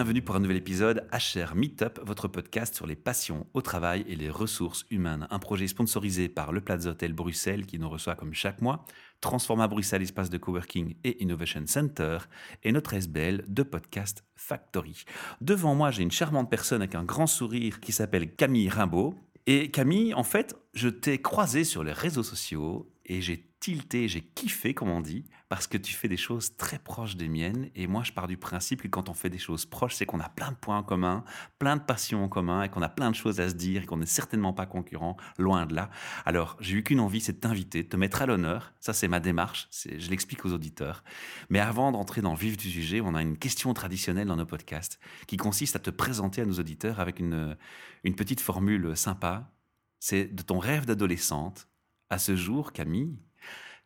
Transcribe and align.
bienvenue 0.00 0.22
pour 0.22 0.34
un 0.34 0.40
nouvel 0.40 0.56
épisode 0.56 1.06
HR 1.12 1.54
Meetup, 1.54 2.00
votre 2.02 2.26
podcast 2.26 2.74
sur 2.74 2.86
les 2.86 2.96
passions 2.96 3.46
au 3.52 3.60
travail 3.60 4.02
et 4.08 4.16
les 4.16 4.30
ressources 4.30 4.86
humaines. 4.90 5.26
Un 5.30 5.38
projet 5.38 5.66
sponsorisé 5.66 6.30
par 6.30 6.52
le 6.52 6.62
Plaza 6.62 6.88
Hotel 6.88 7.12
Bruxelles 7.12 7.66
qui 7.66 7.78
nous 7.78 7.90
reçoit 7.90 8.14
comme 8.14 8.32
chaque 8.32 8.62
mois, 8.62 8.86
Transforma 9.20 9.68
Bruxelles 9.68 10.00
espace 10.00 10.30
de 10.30 10.38
coworking 10.38 10.94
et 11.04 11.22
Innovation 11.22 11.64
Center 11.66 12.16
et 12.62 12.72
notre 12.72 12.94
SBL 12.94 13.44
de 13.46 13.62
Podcast 13.62 14.24
Factory. 14.36 15.04
Devant 15.42 15.74
moi, 15.74 15.90
j'ai 15.90 16.02
une 16.02 16.10
charmante 16.10 16.48
personne 16.48 16.80
avec 16.80 16.94
un 16.94 17.04
grand 17.04 17.26
sourire 17.26 17.78
qui 17.78 17.92
s'appelle 17.92 18.34
Camille 18.34 18.70
Rimbaud. 18.70 19.14
Et 19.46 19.70
Camille, 19.70 20.14
en 20.14 20.24
fait, 20.24 20.56
je 20.72 20.88
t'ai 20.88 21.20
croisé 21.20 21.62
sur 21.62 21.84
les 21.84 21.92
réseaux 21.92 22.22
sociaux 22.22 22.90
et 23.04 23.20
j'ai 23.20 23.49
tilté, 23.60 24.08
j'ai 24.08 24.22
kiffé, 24.22 24.72
comme 24.72 24.88
on 24.88 25.02
dit, 25.02 25.26
parce 25.50 25.66
que 25.66 25.76
tu 25.76 25.92
fais 25.92 26.08
des 26.08 26.16
choses 26.16 26.56
très 26.56 26.78
proches 26.78 27.16
des 27.16 27.28
miennes. 27.28 27.68
Et 27.74 27.86
moi, 27.86 28.02
je 28.02 28.12
pars 28.12 28.26
du 28.26 28.38
principe 28.38 28.82
que 28.82 28.88
quand 28.88 29.10
on 29.10 29.14
fait 29.14 29.28
des 29.28 29.38
choses 29.38 29.66
proches, 29.66 29.94
c'est 29.94 30.06
qu'on 30.06 30.18
a 30.18 30.30
plein 30.30 30.50
de 30.50 30.56
points 30.56 30.78
en 30.78 30.82
commun, 30.82 31.24
plein 31.58 31.76
de 31.76 31.82
passions 31.82 32.24
en 32.24 32.28
commun, 32.28 32.62
et 32.62 32.70
qu'on 32.70 32.80
a 32.80 32.88
plein 32.88 33.10
de 33.10 33.14
choses 33.14 33.38
à 33.38 33.50
se 33.50 33.54
dire, 33.54 33.82
et 33.82 33.86
qu'on 33.86 33.98
n'est 33.98 34.06
certainement 34.06 34.54
pas 34.54 34.64
concurrents, 34.64 35.18
loin 35.38 35.66
de 35.66 35.74
là. 35.74 35.90
Alors, 36.24 36.56
j'ai 36.60 36.76
eu 36.76 36.82
qu'une 36.82 37.00
envie, 37.00 37.20
c'est 37.20 37.34
de 37.34 37.38
t'inviter, 37.38 37.82
de 37.82 37.88
te 37.88 37.96
mettre 37.96 38.22
à 38.22 38.26
l'honneur. 38.26 38.72
Ça, 38.80 38.94
c'est 38.94 39.08
ma 39.08 39.20
démarche, 39.20 39.68
je 39.70 40.08
l'explique 40.08 40.44
aux 40.46 40.52
auditeurs. 40.52 41.04
Mais 41.50 41.60
avant 41.60 41.92
d'entrer 41.92 42.22
dans 42.22 42.32
le 42.32 42.38
vif 42.38 42.56
du 42.56 42.70
sujet, 42.70 43.02
on 43.02 43.14
a 43.14 43.20
une 43.20 43.36
question 43.36 43.74
traditionnelle 43.74 44.28
dans 44.28 44.36
nos 44.36 44.46
podcasts, 44.46 44.98
qui 45.26 45.36
consiste 45.36 45.76
à 45.76 45.80
te 45.80 45.90
présenter 45.90 46.40
à 46.40 46.46
nos 46.46 46.58
auditeurs 46.58 46.98
avec 46.98 47.20
une, 47.20 47.56
une 48.04 48.14
petite 48.14 48.40
formule 48.40 48.96
sympa. 48.96 49.52
C'est 49.98 50.24
de 50.34 50.42
ton 50.42 50.58
rêve 50.58 50.86
d'adolescente 50.86 51.68
à 52.08 52.18
ce 52.18 52.34
jour, 52.34 52.72
Camille, 52.72 53.18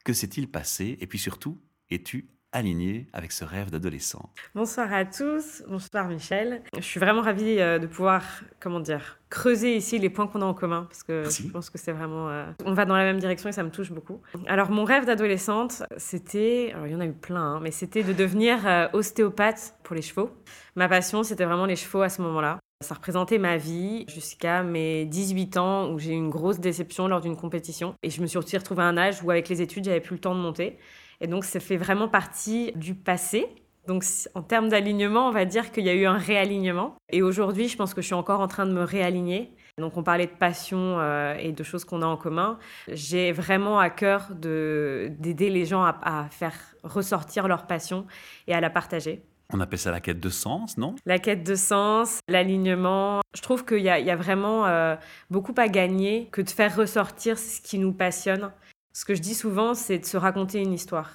que 0.05 0.13
s'est-il 0.13 0.49
passé 0.49 0.99
Et 1.01 1.07
puis 1.07 1.19
surtout, 1.19 1.59
es-tu 1.91 2.29
aligné 2.53 3.09
avec 3.13 3.33
ce 3.33 3.45
rêve 3.45 3.71
d'adolescent? 3.71 4.31
Bonsoir 4.55 4.93
à 4.93 5.05
tous, 5.05 5.65
bonsoir 5.67 6.07
Michel. 6.07 6.63
Je 6.77 6.83
suis 6.83 7.01
vraiment 7.01 7.23
ravie 7.23 7.59
euh, 7.59 7.81
de 7.81 7.87
pouvoir, 7.87 8.23
comment 8.61 8.79
dire, 8.79 9.19
creuser 9.29 9.75
ici 9.75 9.99
les 9.99 10.11
points 10.11 10.29
qu'on 10.29 10.43
a 10.43 10.45
en 10.45 10.55
commun, 10.55 10.85
parce 10.85 11.03
que 11.03 11.25
je 11.25 11.49
pense 11.49 11.71
que 11.71 11.79
c'est 11.79 11.91
vraiment... 11.91 12.29
Euh, 12.29 12.45
on 12.65 12.75
va 12.75 12.85
dans 12.85 12.97
la 12.97 13.03
même 13.03 13.19
direction 13.19 13.49
et 13.49 13.53
ça 13.53 13.65
me 13.65 13.71
touche 13.71 13.91
beaucoup. 13.91 14.21
Alors 14.47 14.71
mon 14.71 14.85
rêve 14.85 15.07
d'adolescente, 15.07 15.83
c'était... 15.97 16.71
Alors 16.75 16.87
il 16.87 16.93
y 16.93 16.97
en 16.97 17.01
a 17.01 17.07
eu 17.07 17.15
plein, 17.15 17.57
hein, 17.57 17.61
mais 17.61 17.73
c'était 17.73 18.05
de 18.05 18.13
devenir 18.13 18.65
euh, 18.69 18.87
ostéopathe 18.93 19.75
pour 19.83 19.97
les 19.97 20.03
chevaux. 20.03 20.31
Ma 20.77 20.89
passion, 20.89 21.23
c'était 21.23 21.47
vraiment 21.47 21.67
les 21.67 21.77
chevaux 21.77 22.03
à 22.03 22.09
ce 22.09 22.23
moment-là. 22.23 22.61
Ça 22.81 22.95
représentait 22.95 23.39
ma 23.39 23.57
vie 23.57 24.05
jusqu'à 24.09 24.63
mes 24.63 25.07
18 25.07 25.57
ans 25.57 25.91
où 25.91 25.99
j'ai 25.99 26.13
eu 26.13 26.17
une 26.17 26.29
grosse 26.29 26.61
déception 26.61 27.09
lors 27.09 27.21
d'une 27.21 27.37
compétition. 27.37 27.95
Et 28.03 28.11
je 28.11 28.21
me 28.21 28.27
suis 28.27 28.39
retrouvée 28.39 28.83
à 28.83 28.87
un 28.87 28.97
âge 28.97 29.23
où 29.23 29.31
avec 29.31 29.49
les 29.49 29.63
études, 29.63 29.85
j'avais 29.85 30.01
plus 30.01 30.15
le 30.15 30.21
temps 30.21 30.35
de 30.35 30.41
monter. 30.41 30.79
Et 31.21 31.27
donc 31.27 31.45
ça 31.45 31.61
fait 31.61 31.77
vraiment 31.77 32.09
partie 32.09 32.73
du 32.75 32.95
passé. 32.95 33.47
Donc 33.87 34.05
en 34.35 34.43
termes 34.43 34.69
d'alignement, 34.69 35.29
on 35.29 35.31
va 35.31 35.45
dire 35.45 35.71
qu'il 35.71 35.85
y 35.85 35.89
a 35.89 35.95
eu 35.95 36.07
un 36.07 36.19
réalignement. 36.19 36.97
Et 37.11 37.23
aujourd'hui, 37.23 37.69
je 37.69 37.77
pense 37.77 37.95
que 37.95 38.03
je 38.03 38.07
suis 38.07 38.15
encore 38.15 38.41
en 38.41 38.49
train 38.49 38.67
de 38.67 38.73
me 38.73 38.83
réaligner. 38.83 39.55
Donc 39.79 39.97
on 39.97 40.03
parlait 40.03 40.27
de 40.27 40.33
passion 40.33 40.99
euh, 40.99 41.37
et 41.37 41.53
de 41.53 41.63
choses 41.63 41.85
qu'on 41.85 42.03
a 42.03 42.07
en 42.07 42.17
commun. 42.17 42.59
J'ai 42.89 43.33
vraiment 43.33 43.79
à 43.79 43.91
cœur 43.91 44.29
d'aider 44.35 45.51
les 45.51 45.65
gens 45.65 45.85
à 45.85 46.29
faire 46.31 46.55
ressortir 46.83 47.49
leur 47.49 47.67
passion 47.67 48.07
et 48.47 48.55
à 48.55 48.61
la 48.61 48.71
partager. 48.71 49.23
On 49.53 49.61
appelle 49.61 49.79
ça 49.79 49.91
la 49.91 50.01
quête 50.01 50.21
de 50.21 50.29
sens, 50.31 50.79
non? 50.79 50.95
La 51.07 51.19
quête 51.19 51.45
de 51.45 51.55
sens, 51.55 52.19
l'alignement. 52.29 53.21
Je 53.35 53.43
trouve 53.43 53.65
qu'il 53.65 53.81
y, 53.81 53.89
a 53.91 54.17
vraiment 54.17 54.67
euh, 54.67 54.97
beaucoup 55.31 55.55
à 55.57 55.69
gagner 55.69 56.29
que 56.33 56.41
de 56.41 56.51
faire 56.51 56.75
ressortir 56.75 57.39
ce 57.39 57.61
qui 57.61 57.79
nous 57.79 57.93
passionne. 57.93 58.51
Ce 58.93 59.05
que 59.05 59.15
je 59.15 59.21
dis 59.21 59.35
souvent, 59.35 59.75
c'est 59.75 59.99
de 59.99 60.05
se 60.07 60.17
raconter 60.17 60.61
une 60.61 60.73
histoire. 60.73 61.11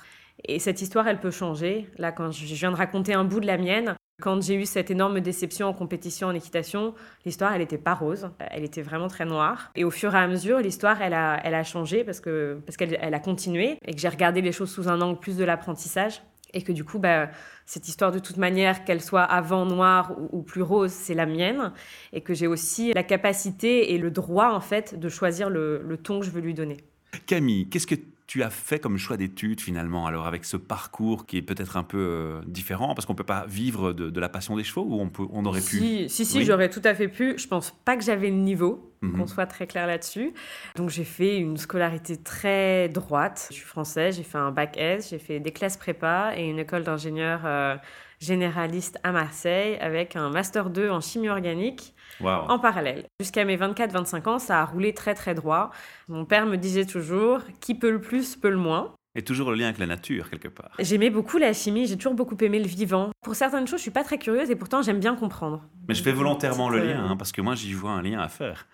Et 0.45 0.59
cette 0.59 0.81
histoire, 0.81 1.08
elle 1.08 1.19
peut 1.19 1.31
changer. 1.31 1.89
Là, 1.97 2.11
quand 2.11 2.31
je 2.31 2.45
viens 2.45 2.71
de 2.71 2.77
raconter 2.77 3.14
un 3.14 3.23
bout 3.23 3.39
de 3.39 3.48
la 3.48 3.58
mienne, 3.58 3.95
quand 4.21 4.42
j'ai 4.42 4.55
eu 4.55 4.65
cette 4.65 4.92
énorme 4.92 5.21
déception 5.21 5.67
en 5.67 5.73
compétition 5.73 6.27
en 6.27 6.36
équitation, 6.36 6.93
l'histoire, 7.26 7.53
elle 7.53 7.61
n'était 7.61 7.77
pas 7.77 7.93
rose, 7.93 8.30
elle 8.52 8.64
était 8.64 8.82
vraiment 8.82 9.08
très 9.08 9.26
noire. 9.26 9.71
Et 9.76 9.86
au 9.86 9.92
fur 9.92 10.14
et 10.14 10.17
à 10.17 10.27
mesure, 10.27 10.59
l'histoire, 10.59 11.02
elle 11.02 11.14
a, 11.14 11.64
changé 11.64 12.03
parce 12.03 12.20
qu'elle 12.20 12.61
parce 12.65 12.77
a 12.82 13.20
continué 13.20 13.77
et 13.86 13.93
que 13.93 13.99
j'ai 13.99 14.09
regardé 14.09 14.42
les 14.42 14.52
choses 14.52 14.71
sous 14.71 14.89
un 14.89 14.99
angle 15.02 15.20
plus 15.20 15.37
de 15.37 15.43
l'apprentissage. 15.43 16.21
Et 16.54 16.61
que 16.61 16.71
du 16.71 16.83
coup, 16.83 16.99
bah, 16.99 17.30
cette 17.65 17.87
histoire, 17.87 18.11
de 18.11 18.20
toute 18.20 18.37
manière, 18.37 18.83
qu'elle 18.83 19.02
soit 19.02 19.23
avant 19.23 19.65
noire 19.65 20.15
ou, 20.32 20.42
plus 20.42 20.61
rose, 20.61 20.92
c'est 20.92 21.14
la 21.14 21.26
mienne. 21.26 21.71
Et 22.14 22.21
que 22.21 22.33
j'ai 22.33 22.48
aussi 22.48 22.93
la 22.93 23.04
capacité 23.04 23.93
et 23.93 23.98
le 23.98 24.11
droit, 24.11 24.49
en 24.49 24.61
fait, 24.61 24.99
de 24.99 25.09
choisir 25.09 25.49
le, 25.49 25.82
le 25.83 25.98
ton 25.98 26.20
que 26.20 26.26
je 26.26 26.32
veux 26.32 26.42
lui 26.42 26.54
donner. 26.54 26.77
Camille, 27.26 27.70
qu'est-ce 27.70 27.88
que 27.88 27.95
tu 28.29 28.43
as 28.43 28.51
fait 28.51 28.77
comme 28.77 28.99
choix 28.99 29.17
d'études 29.17 29.59
finalement 29.59 30.05
Alors 30.05 30.27
avec 30.27 30.45
ce 30.45 30.55
parcours 30.55 31.25
qui 31.25 31.37
est 31.37 31.41
peut-être 31.41 31.77
un 31.77 31.83
peu 31.83 31.97
euh, 31.97 32.41
différent, 32.45 32.93
parce 32.93 33.07
qu'on 33.07 33.13
ne 33.13 33.17
peut 33.17 33.23
pas 33.23 33.47
vivre 33.47 33.91
de, 33.91 34.19
la 34.19 34.29
passion 34.29 34.55
des 34.55 34.63
chevaux 34.63 34.85
ou 34.87 35.01
on, 35.01 35.09
peut, 35.09 35.25
on 35.31 35.45
aurait 35.45 35.61
pu? 35.61 36.07
Si, 36.07 36.25
si, 36.25 36.45
j'aurais 36.45 36.69
tout 36.69 36.81
à 36.83 36.93
fait 36.93 37.07
pu. 37.07 37.39
Je 37.39 37.47
pense 37.47 37.71
pas 37.71 37.97
que 37.97 38.03
j'avais 38.03 38.29
le 38.29 38.35
niveau, 38.35 38.93
mhm. 39.01 39.17
qu'on 39.17 39.25
soit 39.25 39.47
très 39.47 39.65
clair 39.65 39.87
là-dessus. 39.87 40.31
Donc 40.75 40.91
j'ai 40.91 41.05
fait 41.05 41.39
une 41.39 41.57
scolarité 41.57 42.17
très 42.17 42.87
droite. 42.87 43.47
Je 43.49 43.55
suis 43.55 43.65
française, 43.65 44.17
j'ai 44.17 44.23
fait 44.23 44.37
un 44.37 44.51
bac 44.51 44.77
S, 44.77 45.09
j'ai 45.09 45.17
fait 45.17 45.39
des 45.39 45.51
classes 45.51 45.77
prépa 45.77 46.33
et 46.37 46.47
une 46.47 46.59
école 46.59 46.83
d'ingénieur 46.83 47.41
euh, 47.45 47.77
généraliste 48.19 48.99
à 49.03 49.11
Marseille 49.11 49.77
avec 49.80 50.15
un 50.15 50.30
master 50.30 50.69
2 50.69 50.89
en 50.89 51.02
chimie 51.02 51.30
organique 51.30 51.93
en 52.21 52.59
parallèle. 52.59 53.05
Jusqu'à 53.19 53.45
mes 53.45 53.57
24-25 53.57 54.30
ans, 54.30 54.39
ça 54.39 54.61
a 54.61 54.65
roulé 54.65 54.93
très 54.93 55.15
très 55.15 55.33
droit. 55.33 55.71
Mon 56.07 56.25
père 56.25 56.45
me 56.45 56.58
disait 56.58 56.85
toujours, 56.85 57.41
qui 57.61 57.75
peut 57.75 57.91
le 57.91 58.02
plus 58.02 58.35
peut 58.35 58.49
le 58.49 58.58
moins. 58.58 58.93
Et 59.15 59.23
toujours 59.23 59.49
le 59.49 59.58
lien 59.58 59.65
avec 59.65 59.79
la 59.79 59.87
nature, 59.87 60.29
quelque 60.29 60.47
part. 60.47 60.71
J'aimais 60.79 61.09
beaucoup 61.09 61.37
la 61.37 61.53
chimie, 61.53 61.87
j'ai 61.87 61.97
toujours 61.97 62.13
beaucoup 62.13 62.37
aimé 62.41 62.59
le 62.59 62.67
vivant. 62.67 63.09
Pour 63.23 63.35
certaines 63.35 63.67
choses, 63.67 63.79
je 63.79 63.83
suis 63.83 63.91
pas 63.91 64.03
très 64.03 64.17
curieuse 64.17 64.52
et 64.52 64.55
pourtant 64.55 64.81
j'aime 64.81 64.99
bien 64.99 65.15
comprendre. 65.15 65.63
Mais 65.87 65.95
je 65.95 66.03
fais 66.03 66.11
volontairement 66.11 66.69
le 66.69 66.79
lien, 66.79 67.05
hein, 67.05 67.15
parce 67.17 67.31
que 67.31 67.41
moi 67.41 67.55
j'y 67.55 67.73
vois 67.73 67.91
un 67.91 68.02
lien 68.02 68.19
à 68.19 68.27
faire 68.27 68.67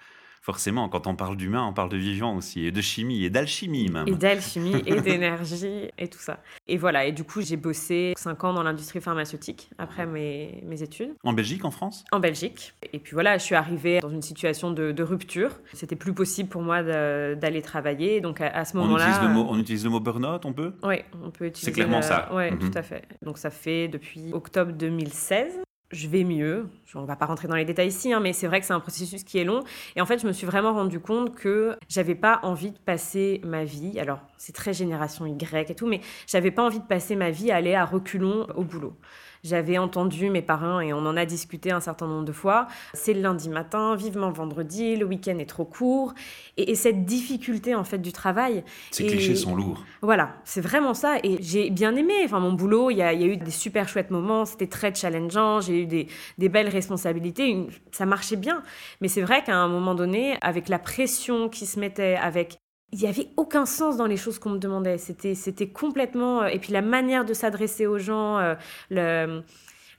forcément, 0.46 0.90
quand 0.90 1.08
on 1.08 1.16
parle 1.16 1.38
d'humain, 1.38 1.66
on 1.68 1.74
parle 1.74 1.90
de 1.90 1.98
vivant 1.98 2.38
aussi, 2.38 2.68
et 2.68 2.72
de 2.72 2.80
chimie, 2.80 3.26
et 3.26 3.32
d'alchimie 3.32 3.90
même. 3.90 4.08
Et 4.08 4.14
d'alchimie, 4.14 4.76
et 4.86 5.02
d'énergie, 5.02 5.90
et 5.98 6.08
tout 6.08 6.20
ça. 6.20 6.38
Et 6.68 6.78
voilà, 6.78 7.06
et 7.06 7.12
du 7.12 7.24
coup, 7.24 7.42
j'ai 7.42 7.58
bossé 7.58 8.14
5 8.16 8.44
ans 8.44 8.54
dans 8.54 8.62
l'industrie 8.62 9.02
pharmaceutique 9.02 9.72
après 9.80 10.06
mes, 10.06 10.62
mes, 10.64 10.84
études. 10.84 11.16
En 11.24 11.34
Belgique, 11.34 11.66
en 11.66 11.72
France? 11.72 12.06
En 12.12 12.20
Belgique. 12.20 12.76
Et 12.94 13.00
puis 13.00 13.14
voilà, 13.14 13.40
je 13.40 13.44
suis 13.44 13.56
arrivée 13.56 14.02
dans 14.02 14.12
une 14.12 14.22
situation 14.22 14.70
de, 14.70 15.04
rupture. 15.04 15.50
C'était 15.74 15.96
plus 15.96 16.14
possible 16.14 16.50
pour 16.50 16.62
moi 16.62 16.84
d'aller 16.84 17.64
travailler. 17.64 18.22
Donc 18.22 18.40
à, 18.40 18.66
ce 18.66 18.78
moment-là. 18.78 19.20
On 19.50 19.58
utilise 19.58 19.84
le 19.84 19.90
mot 19.90 20.00
burn-out, 20.00 20.46
on 20.46 20.54
peut? 20.54 20.74
Oui, 20.84 20.98
on 21.24 21.32
peut 21.32 21.46
utiliser. 21.46 21.66
C'est 21.66 21.72
clairement 21.72 22.04
ça. 22.04 22.30
Oui, 22.34 22.52
mhm. 22.52 22.60
tout 22.60 22.78
à 22.78 22.84
fait. 22.84 23.08
Donc 23.24 23.40
ça 23.40 23.50
fait 23.50 23.88
depuis 23.88 24.32
octobre 24.32 24.74
2016 24.74 25.65
je 25.92 26.08
vais 26.08 26.24
mieux. 26.24 26.68
On 26.94 27.02
ne 27.02 27.08
va 27.08 27.16
pas 27.16 27.26
rentrer 27.26 27.48
dans 27.48 27.56
les 27.56 27.66
détails 27.66 27.90
ici, 27.90 28.14
hein, 28.14 28.20
mais 28.22 28.32
c'est 28.32 28.48
vrai 28.48 28.62
que 28.62 28.66
c'est 28.66 28.74
un 28.74 28.80
processus 28.80 29.24
qui 29.24 29.38
est 29.38 29.44
long. 29.44 29.64
Et 29.96 30.02
en 30.02 30.06
fait, 30.06 30.20
je 30.20 30.28
me 30.28 30.32
suis 30.32 30.48
vraiment 30.48 30.74
rendu 30.74 31.00
compte 31.00 31.36
que 31.36 31.76
j'avais 31.90 32.16
pas 32.16 32.40
envie 32.44 32.72
de 32.72 32.78
passer 32.78 33.42
ma 33.44 33.66
vie. 33.66 34.00
Alors, 34.00 34.20
c'est 34.38 34.54
très 34.54 34.74
génération 34.74 35.26
Y 35.26 35.70
et 35.70 35.76
tout, 35.76 35.88
mais 35.88 36.02
j'avais 36.28 36.52
pas 36.52 36.64
envie 36.64 36.80
de 36.80 36.86
passer 36.86 37.16
ma 37.16 37.32
vie 37.32 37.52
à 37.52 37.58
aller 37.58 37.76
à 37.76 37.86
reculons 37.86 38.48
au 38.56 38.64
boulot. 38.64 38.94
J'avais 39.46 39.78
entendu 39.78 40.32
mes 40.32 40.42
parents, 40.42 40.80
et 40.80 40.92
on 40.92 41.06
en 41.06 41.16
a 41.16 41.24
discuté 41.26 41.72
un 41.72 41.80
certain 41.80 42.08
nombre 42.08 42.26
de 42.26 42.32
fois, 42.32 42.68
c'est 42.94 43.14
le 43.14 43.22
lundi 43.22 43.48
matin, 43.48 43.96
vivement 43.96 44.32
vendredi, 44.32 44.96
le 44.96 45.06
week-end 45.06 45.38
est 45.38 45.46
trop 45.46 45.66
court. 45.66 46.16
Et, 46.58 46.74
cette 46.74 47.06
difficulté, 47.06 47.76
en 47.76 47.84
fait, 47.84 48.00
du 48.00 48.12
travail. 48.12 48.64
Ces 48.90 49.06
clichés 49.06 49.36
sont 49.36 49.56
lourds. 49.56 49.84
Voilà, 50.02 50.36
c'est 50.46 50.62
vraiment 50.62 50.96
ça. 50.96 51.18
Et 51.24 51.38
j'ai 51.42 51.70
bien 51.70 51.96
aimé. 51.96 52.14
Enfin, 52.26 52.40
mon 52.40 52.54
boulot, 52.54 52.90
il 52.90 52.98
y, 52.98 53.04
a, 53.04 53.14
eu 53.14 53.38
des 53.38 53.52
super 53.52 53.88
chouettes 53.88 54.10
moments, 54.10 54.46
c'était 54.46 54.68
très 54.68 54.94
challengeant, 54.96 55.62
j'ai 55.62 55.84
eu 55.84 55.86
des, 55.86 56.08
des 56.40 56.50
belles 56.50 56.70
responsabilités, 56.70 57.68
ça 57.92 58.08
marchait 58.08 58.36
bien. 58.36 58.64
Mais 59.00 59.08
c'est 59.08 59.22
vrai 59.22 59.44
qu'à 59.44 59.56
un 59.56 59.68
moment 59.68 59.94
donné, 59.94 60.38
avec 60.42 60.70
la 60.70 60.80
pression 60.80 61.50
qui 61.50 61.68
se 61.68 61.80
mettait, 61.80 62.16
avec 62.16 62.58
il 62.96 63.02
n'y 63.02 63.08
avait 63.08 63.28
aucun 63.36 63.66
sens 63.66 63.98
dans 63.98 64.06
les 64.06 64.16
choses 64.16 64.40
qu'on 64.40 64.52
me 64.52 64.58
demandait. 64.58 64.98
C'était, 64.98 65.36
c'était 65.36 65.68
complètement. 65.68 66.44
Euh, 66.44 66.48
et 66.48 66.60
puis 66.60 66.72
la 66.72 66.82
manière 66.82 67.26
de 67.26 67.34
s'adresser 67.34 67.86
aux 67.88 67.98
gens, 67.98 68.38
euh, 68.40 69.42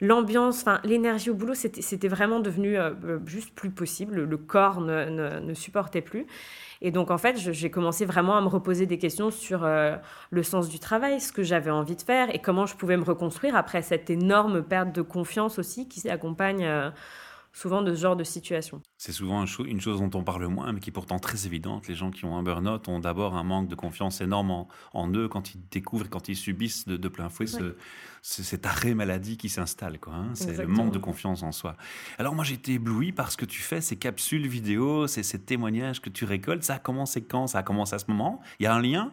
l'ambiance, 0.00 0.64
l'énergie 0.82 1.28
au 1.28 1.34
boulot, 1.34 1.52
c'était, 1.52 2.08
vraiment 2.08 2.40
devenu 2.40 2.78
euh, 2.78 3.18
juste 3.26 3.54
plus 3.54 3.70
possible. 3.70 4.22
Le 4.22 4.36
corps 4.38 4.80
ne, 4.80 5.52
supportait 5.52 6.00
plus. 6.00 6.26
Et 6.80 6.90
donc 6.90 7.10
en 7.10 7.18
fait, 7.18 7.36
j'ai 7.36 7.70
commencé 7.70 8.06
vraiment 8.06 8.36
à 8.36 8.40
me 8.40 8.48
reposer 8.48 8.86
des 8.86 8.98
questions 8.98 9.30
sur 9.30 9.66
le 10.30 10.42
sens 10.42 10.68
du 10.68 10.78
travail, 10.78 11.20
ce 11.20 11.32
que 11.32 11.42
j'avais 11.42 11.70
envie 11.70 11.96
de 11.96 12.02
faire 12.02 12.34
et 12.34 12.38
comment 12.38 12.66
je 12.66 12.76
pouvais 12.76 12.98
me 12.98 13.04
reconstruire 13.04 13.56
après 13.56 13.80
cette 13.80 14.10
énorme 14.10 14.62
perte 14.62 14.92
de 14.92 15.00
confiance 15.00 15.58
aussi 15.58 15.88
qui 15.88 16.00
s'accompagne 16.00 16.92
souvent 17.56 17.80
de 17.80 17.94
ce 17.94 18.00
genre 18.02 18.16
de 18.16 18.24
situation. 18.24 18.82
C'est 18.98 19.12
souvent 19.12 19.46
une 19.46 19.80
chose 19.80 20.00
dont 20.00 20.10
on 20.18 20.22
parle 20.22 20.46
moins, 20.46 20.72
mais 20.72 20.80
qui 20.80 20.90
est 20.90 20.92
pourtant 20.92 21.18
très 21.18 21.46
évidente. 21.46 21.88
Les 21.88 21.94
gens 21.94 22.10
qui 22.10 22.26
ont 22.26 22.36
un 22.36 22.42
burn-out 22.42 22.86
ont 22.88 22.98
d'abord 22.98 23.34
un 23.34 23.44
manque 23.44 23.68
de 23.68 23.74
confiance 23.74 24.20
énorme 24.20 24.66
en, 24.92 25.10
eux 25.14 25.26
quand 25.26 25.54
ils 25.54 25.66
découvrent, 25.70 26.10
quand 26.10 26.28
ils 26.28 26.36
subissent 26.36 26.86
de, 26.86 27.08
plein 27.08 27.30
fouet 27.30 27.46
ce, 27.46 27.74
cet 28.20 28.66
arrêt 28.66 28.92
maladie 28.92 29.38
qui 29.38 29.48
s'installe. 29.48 29.98
Hein. 30.06 30.32
C'est 30.34 30.58
le 30.58 30.66
manque 30.66 30.92
de 30.92 30.98
confiance 30.98 31.42
en 31.42 31.50
soi. 31.50 31.76
Alors 32.18 32.34
moi 32.34 32.44
j'ai 32.44 32.54
été 32.54 32.74
ébloui 32.74 33.12
par 33.12 33.32
ce 33.32 33.38
que 33.38 33.46
tu 33.46 33.62
fais, 33.62 33.80
ces 33.80 33.96
capsules 33.96 34.46
vidéo, 34.46 35.06
ces, 35.06 35.22
ces 35.22 35.40
témoignages 35.40 36.02
que 36.02 36.10
tu 36.10 36.26
récoltes. 36.26 36.62
Ça 36.62 36.74
a 36.74 36.78
commencé 36.78 37.22
quand? 37.22 37.46
Ça 37.46 37.60
a 37.60 37.62
commencé 37.62 37.94
à 37.94 37.98
ce 37.98 38.10
moment? 38.10 38.42
Il 38.60 38.64
y 38.64 38.66
a 38.66 38.74
un 38.74 38.82
lien? 38.82 39.12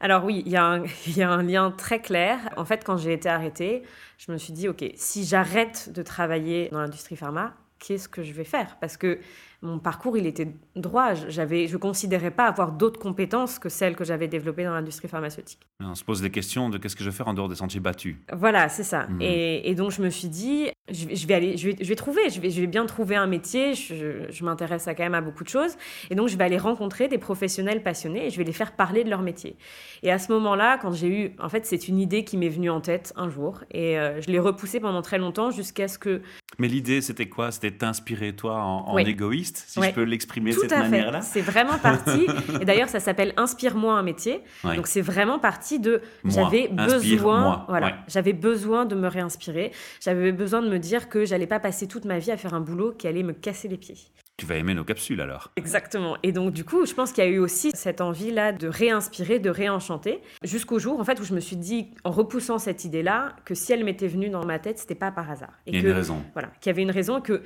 Alors 0.00 0.24
oui, 0.24 0.42
il 0.46 0.50
y, 0.50 0.56
a 0.56 0.64
un, 0.64 0.84
il 1.06 1.18
y 1.18 1.22
a 1.22 1.30
un 1.30 1.42
lien 1.42 1.70
très 1.70 2.00
clair. 2.00 2.38
En 2.56 2.64
fait, 2.64 2.84
quand 2.84 2.96
j'ai 2.96 3.12
été 3.12 3.28
arrêtée, 3.28 3.82
je 4.16 4.32
me 4.32 4.38
suis 4.38 4.54
dit, 4.54 4.66
OK, 4.68 4.82
si 4.96 5.26
j'arrête 5.26 5.92
de 5.92 6.02
travailler 6.02 6.70
dans 6.72 6.80
l'industrie 6.80 7.16
pharma, 7.16 7.54
qu'est-ce 7.82 8.08
que 8.08 8.22
je 8.22 8.32
vais 8.32 8.44
faire? 8.44 8.76
Parce 8.80 8.96
que 8.96 9.18
mon 9.60 9.78
parcours, 9.78 10.16
il 10.16 10.26
était 10.26 10.48
droit. 10.74 11.14
J'avais, 11.14 11.68
je 11.68 11.74
ne 11.74 11.78
considérais 11.78 12.32
pas 12.32 12.46
avoir 12.46 12.72
d'autres 12.72 12.98
compétences 12.98 13.60
que 13.60 13.68
celles 13.68 13.94
que 13.94 14.04
j'avais 14.04 14.26
développées 14.26 14.64
dans 14.64 14.72
l'industrie 14.72 15.06
pharmaceutique. 15.06 15.60
On 15.80 15.94
se 15.94 16.02
pose 16.02 16.20
des 16.20 16.30
questions 16.30 16.68
de 16.68 16.78
qu'est-ce 16.78 16.96
que 16.96 17.04
je 17.04 17.10
vais 17.10 17.16
faire 17.16 17.28
en 17.28 17.34
dehors 17.34 17.48
des 17.48 17.54
sentiers 17.54 17.78
battus. 17.78 18.16
Voilà, 18.32 18.68
c'est 18.68 18.82
ça. 18.82 19.06
Mhm. 19.06 19.18
Et, 19.20 19.74
donc, 19.76 19.92
je 19.92 20.02
me 20.02 20.10
suis 20.10 20.28
dit, 20.28 20.70
je 20.90 21.26
vais, 21.28 21.34
aller, 21.34 21.56
je 21.56 21.70
vais, 21.70 21.76
je 21.80 21.88
vais 21.88 21.94
trouver, 21.94 22.28
je 22.28 22.40
vais, 22.40 22.50
je 22.50 22.60
vais, 22.60 22.66
bien 22.66 22.86
trouver 22.86 23.14
un 23.14 23.28
métier. 23.28 23.74
Je, 23.74 24.26
je 24.28 24.44
m'intéresse 24.44 24.84
quand 24.86 24.98
même 24.98 25.14
à 25.14 25.20
beaucoup 25.20 25.44
de 25.44 25.48
choses. 25.48 25.76
Et 26.10 26.16
donc, 26.16 26.28
je 26.28 26.36
vais 26.36 26.44
aller 26.44 26.58
rencontrer 26.58 27.06
des 27.06 27.18
professionnels 27.18 27.84
passionnés 27.84 28.26
et 28.26 28.30
je 28.30 28.38
vais 28.38 28.44
les 28.44 28.52
faire 28.52 28.74
parler 28.74 29.04
de 29.04 29.10
leur 29.10 29.22
métier. 29.22 29.56
Et 30.02 30.10
à 30.10 30.18
ce 30.18 30.32
moment-là, 30.32 30.78
quand 30.78 30.90
j'ai 30.90 31.08
eu, 31.08 31.36
en 31.38 31.48
fait, 31.48 31.66
c'est 31.66 31.86
une 31.86 32.00
idée 32.00 32.24
qui 32.24 32.36
m'est 32.36 32.48
venue 32.48 32.70
en 32.70 32.80
tête 32.80 33.12
un 33.14 33.28
jour. 33.28 33.60
Et 33.70 33.96
euh, 33.96 34.20
je 34.20 34.28
l'ai 34.28 34.40
repoussée 34.40 34.80
pendant 34.80 35.02
très 35.02 35.18
longtemps 35.18 35.52
jusqu'à 35.52 35.86
ce 35.86 35.98
que... 35.98 36.20
Mais 36.58 36.68
l'idée, 36.68 37.00
c'était 37.00 37.28
quoi? 37.28 37.50
C'était 37.50 37.70
t'inspirer, 37.70 38.34
toi, 38.34 38.62
en, 38.62 38.98
égoïste 38.98 39.64
si 39.66 39.82
je 39.82 39.90
peux 39.90 40.02
l'exprimer 40.02 40.52
de 40.52 40.58
cette 40.58 40.70
manière-là? 40.70 41.20
C'est 41.20 41.40
vraiment 41.40 41.78
parti. 41.78 42.26
et 42.60 42.64
d'ailleurs, 42.64 42.88
ça 42.88 43.00
s'appelle 43.00 43.32
Inspire-moi 43.36 43.94
un 43.94 44.02
métier. 44.02 44.40
Donc, 44.64 44.86
c'est 44.86 45.00
vraiment 45.00 45.38
parti 45.38 45.78
de 45.78 46.02
j'avais 46.24 46.68
besoin, 46.68 47.64
voilà, 47.68 47.98
j'avais 48.08 48.32
besoin 48.32 48.84
de 48.84 48.94
me 48.94 49.08
réinspirer. 49.08 49.72
J'avais 50.00 50.32
besoin 50.32 50.62
de 50.62 50.68
me 50.68 50.78
dire 50.78 51.08
que 51.08 51.24
j'allais 51.24 51.46
pas 51.46 51.60
passer 51.60 51.86
toute 51.86 52.04
ma 52.04 52.18
vie 52.18 52.30
à 52.30 52.36
faire 52.36 52.54
un 52.54 52.60
boulot 52.60 52.92
qui 52.92 53.08
allait 53.08 53.22
me 53.22 53.32
casser 53.32 53.68
les 53.68 53.76
pieds. 53.76 53.96
Tu 54.38 54.46
vas 54.46 54.56
aimer 54.56 54.74
nos 54.74 54.84
capsules 54.84 55.20
alors. 55.20 55.52
Exactement. 55.56 56.16
Et 56.22 56.32
donc 56.32 56.52
du 56.52 56.64
coup, 56.64 56.86
je 56.86 56.94
pense 56.94 57.12
qu'il 57.12 57.22
y 57.22 57.26
a 57.26 57.30
eu 57.30 57.38
aussi 57.38 57.70
cette 57.74 58.00
envie-là 58.00 58.52
de 58.52 58.66
réinspirer, 58.66 59.38
de 59.38 59.50
réenchanter, 59.50 60.20
jusqu'au 60.42 60.78
jour 60.78 60.98
en 60.98 61.04
fait 61.04 61.20
où 61.20 61.24
je 61.24 61.34
me 61.34 61.40
suis 61.40 61.56
dit, 61.56 61.90
en 62.04 62.10
repoussant 62.10 62.58
cette 62.58 62.84
idée-là, 62.84 63.36
que 63.44 63.54
si 63.54 63.72
elle 63.72 63.84
m'était 63.84 64.08
venue 64.08 64.30
dans 64.30 64.44
ma 64.44 64.58
tête, 64.58 64.78
c'était 64.78 64.94
pas 64.94 65.12
par 65.12 65.30
hasard. 65.30 65.52
Et 65.66 65.70
Il 65.70 65.82
y 65.82 65.86
a 65.86 65.88
une 65.88 65.94
raison. 65.94 66.22
Voilà, 66.32 66.48
qu'il 66.60 66.70
y 66.70 66.72
avait 66.72 66.82
une 66.82 66.90
raison 66.90 67.20
que 67.20 67.42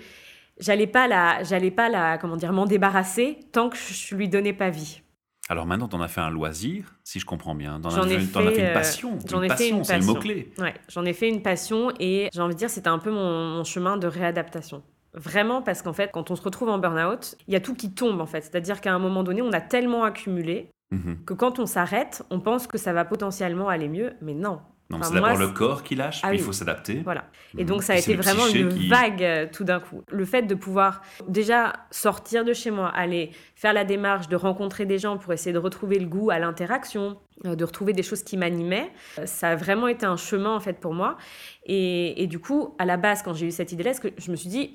j'allais 0.59 0.87
pas 0.87 1.09
la, 1.09 1.43
j'allais 1.43 1.71
pas 1.71 1.88
la, 1.88 2.19
comment 2.19 2.37
dire, 2.37 2.53
m'en 2.53 2.67
débarrasser 2.67 3.38
tant 3.53 3.69
que 3.69 3.77
je 3.77 4.15
lui 4.15 4.29
donnais 4.29 4.53
pas 4.53 4.71
vie. 4.71 5.03
Alors 5.49 5.67
maintenant, 5.67 5.87
tu 5.87 5.94
en 5.94 6.00
as 6.00 6.09
fait 6.09 6.21
un 6.21 6.31
loisir, 6.31 6.97
si 7.05 7.21
je 7.21 7.27
comprends 7.27 7.55
bien. 7.55 7.81
J'en 7.85 8.09
ai, 8.09 8.19
fait, 8.19 8.41
une 8.41 8.65
euh, 8.65 8.75
passion. 8.75 9.19
J'en 9.29 9.43
ai 9.43 9.49
fait 9.49 9.69
une 9.69 9.79
passion. 9.79 9.85
C'est 9.85 9.99
le 9.99 10.05
mot-clé. 10.05 10.53
Ouais, 10.59 10.75
j'en 10.88 11.05
ai 11.05 11.12
fait 11.12 11.29
une 11.29 11.41
passion 11.41 11.93
et 12.00 12.29
j'ai 12.33 12.41
envie 12.41 12.55
de 12.55 12.59
dire, 12.59 12.71
c'était 12.71 12.88
un 12.88 12.99
peu 12.99 13.12
mon, 13.12 13.62
chemin 13.62 13.97
de 13.97 14.09
réadaptation. 14.09 14.83
Vraiment 15.16 15.62
parce 15.62 15.80
qu'en 15.80 15.94
fait, 15.94 16.10
quand 16.12 16.30
on 16.30 16.36
se 16.36 16.42
retrouve 16.42 16.68
en 16.68 16.78
burn-out, 16.78 17.36
il 17.48 17.54
y 17.54 17.56
a 17.56 17.60
tout 17.60 17.74
qui 17.74 17.92
tombe 17.92 18.20
en 18.20 18.26
fait. 18.26 18.42
C'est-à-dire 18.42 18.82
qu'à 18.82 18.92
un 18.92 18.98
moment 18.98 19.22
donné, 19.22 19.40
on 19.40 19.52
a 19.52 19.62
tellement 19.62 20.04
accumulé 20.04 20.70
mhm. 20.90 21.24
que 21.24 21.32
quand 21.32 21.58
on 21.58 21.66
s'arrête, 21.66 22.22
on 22.30 22.40
pense 22.40 22.66
que 22.66 22.76
ça 22.76 22.92
va 22.92 23.06
potentiellement 23.06 23.68
aller 23.68 23.88
mieux, 23.88 24.12
mais 24.20 24.34
non. 24.34 24.60
Non, 24.88 25.02
c'est 25.02 25.14
d'abord 25.14 25.36
le 25.36 25.48
corps 25.48 25.82
qui 25.82 25.96
lâche, 25.96 26.20
ah 26.22 26.28
puis 26.28 26.38
il 26.38 26.44
faut 26.44 26.52
s'adapter. 26.52 27.00
Voilà. 27.02 27.24
Et 27.58 27.64
donc, 27.64 27.82
ça 27.82 27.94
a 27.94 27.96
été 27.96 28.14
vraiment 28.14 28.46
une 28.46 28.88
vague 28.88 29.22
euh, 29.22 29.46
tout 29.50 29.64
d'un 29.64 29.80
coup. 29.80 30.04
Le 30.08 30.24
fait 30.24 30.42
de 30.42 30.54
pouvoir 30.54 31.02
déjà 31.26 31.72
sortir 31.90 32.44
de 32.44 32.52
chez 32.52 32.70
moi, 32.70 32.88
aller 32.90 33.32
faire 33.56 33.72
la 33.72 33.84
démarche 33.84 34.28
de 34.28 34.36
rencontrer 34.36 34.86
des 34.86 34.98
gens 34.98 35.18
pour 35.18 35.32
essayer 35.32 35.52
de 35.52 35.58
retrouver 35.58 35.98
le 35.98 36.06
goût 36.06 36.30
à 36.30 36.38
l'interaction, 36.38 37.18
euh, 37.46 37.56
de 37.56 37.64
retrouver 37.64 37.94
des 37.94 38.04
choses 38.04 38.22
qui 38.22 38.36
m'animaient, 38.36 38.92
euh, 39.18 39.26
ça 39.26 39.48
a 39.48 39.56
vraiment 39.56 39.88
été 39.88 40.06
un 40.06 40.16
chemin 40.16 40.54
en 40.54 40.60
fait 40.60 40.78
pour 40.78 40.94
moi. 40.94 41.16
Et, 41.64 42.22
et 42.22 42.28
du 42.28 42.38
coup, 42.38 42.76
à 42.78 42.84
la 42.84 42.96
base, 42.96 43.22
quand 43.24 43.34
j'ai 43.34 43.46
eu 43.46 43.50
cette 43.50 43.72
idée-là, 43.72 43.90
je 44.16 44.30
me 44.30 44.36
suis 44.36 44.48
dit, 44.48 44.74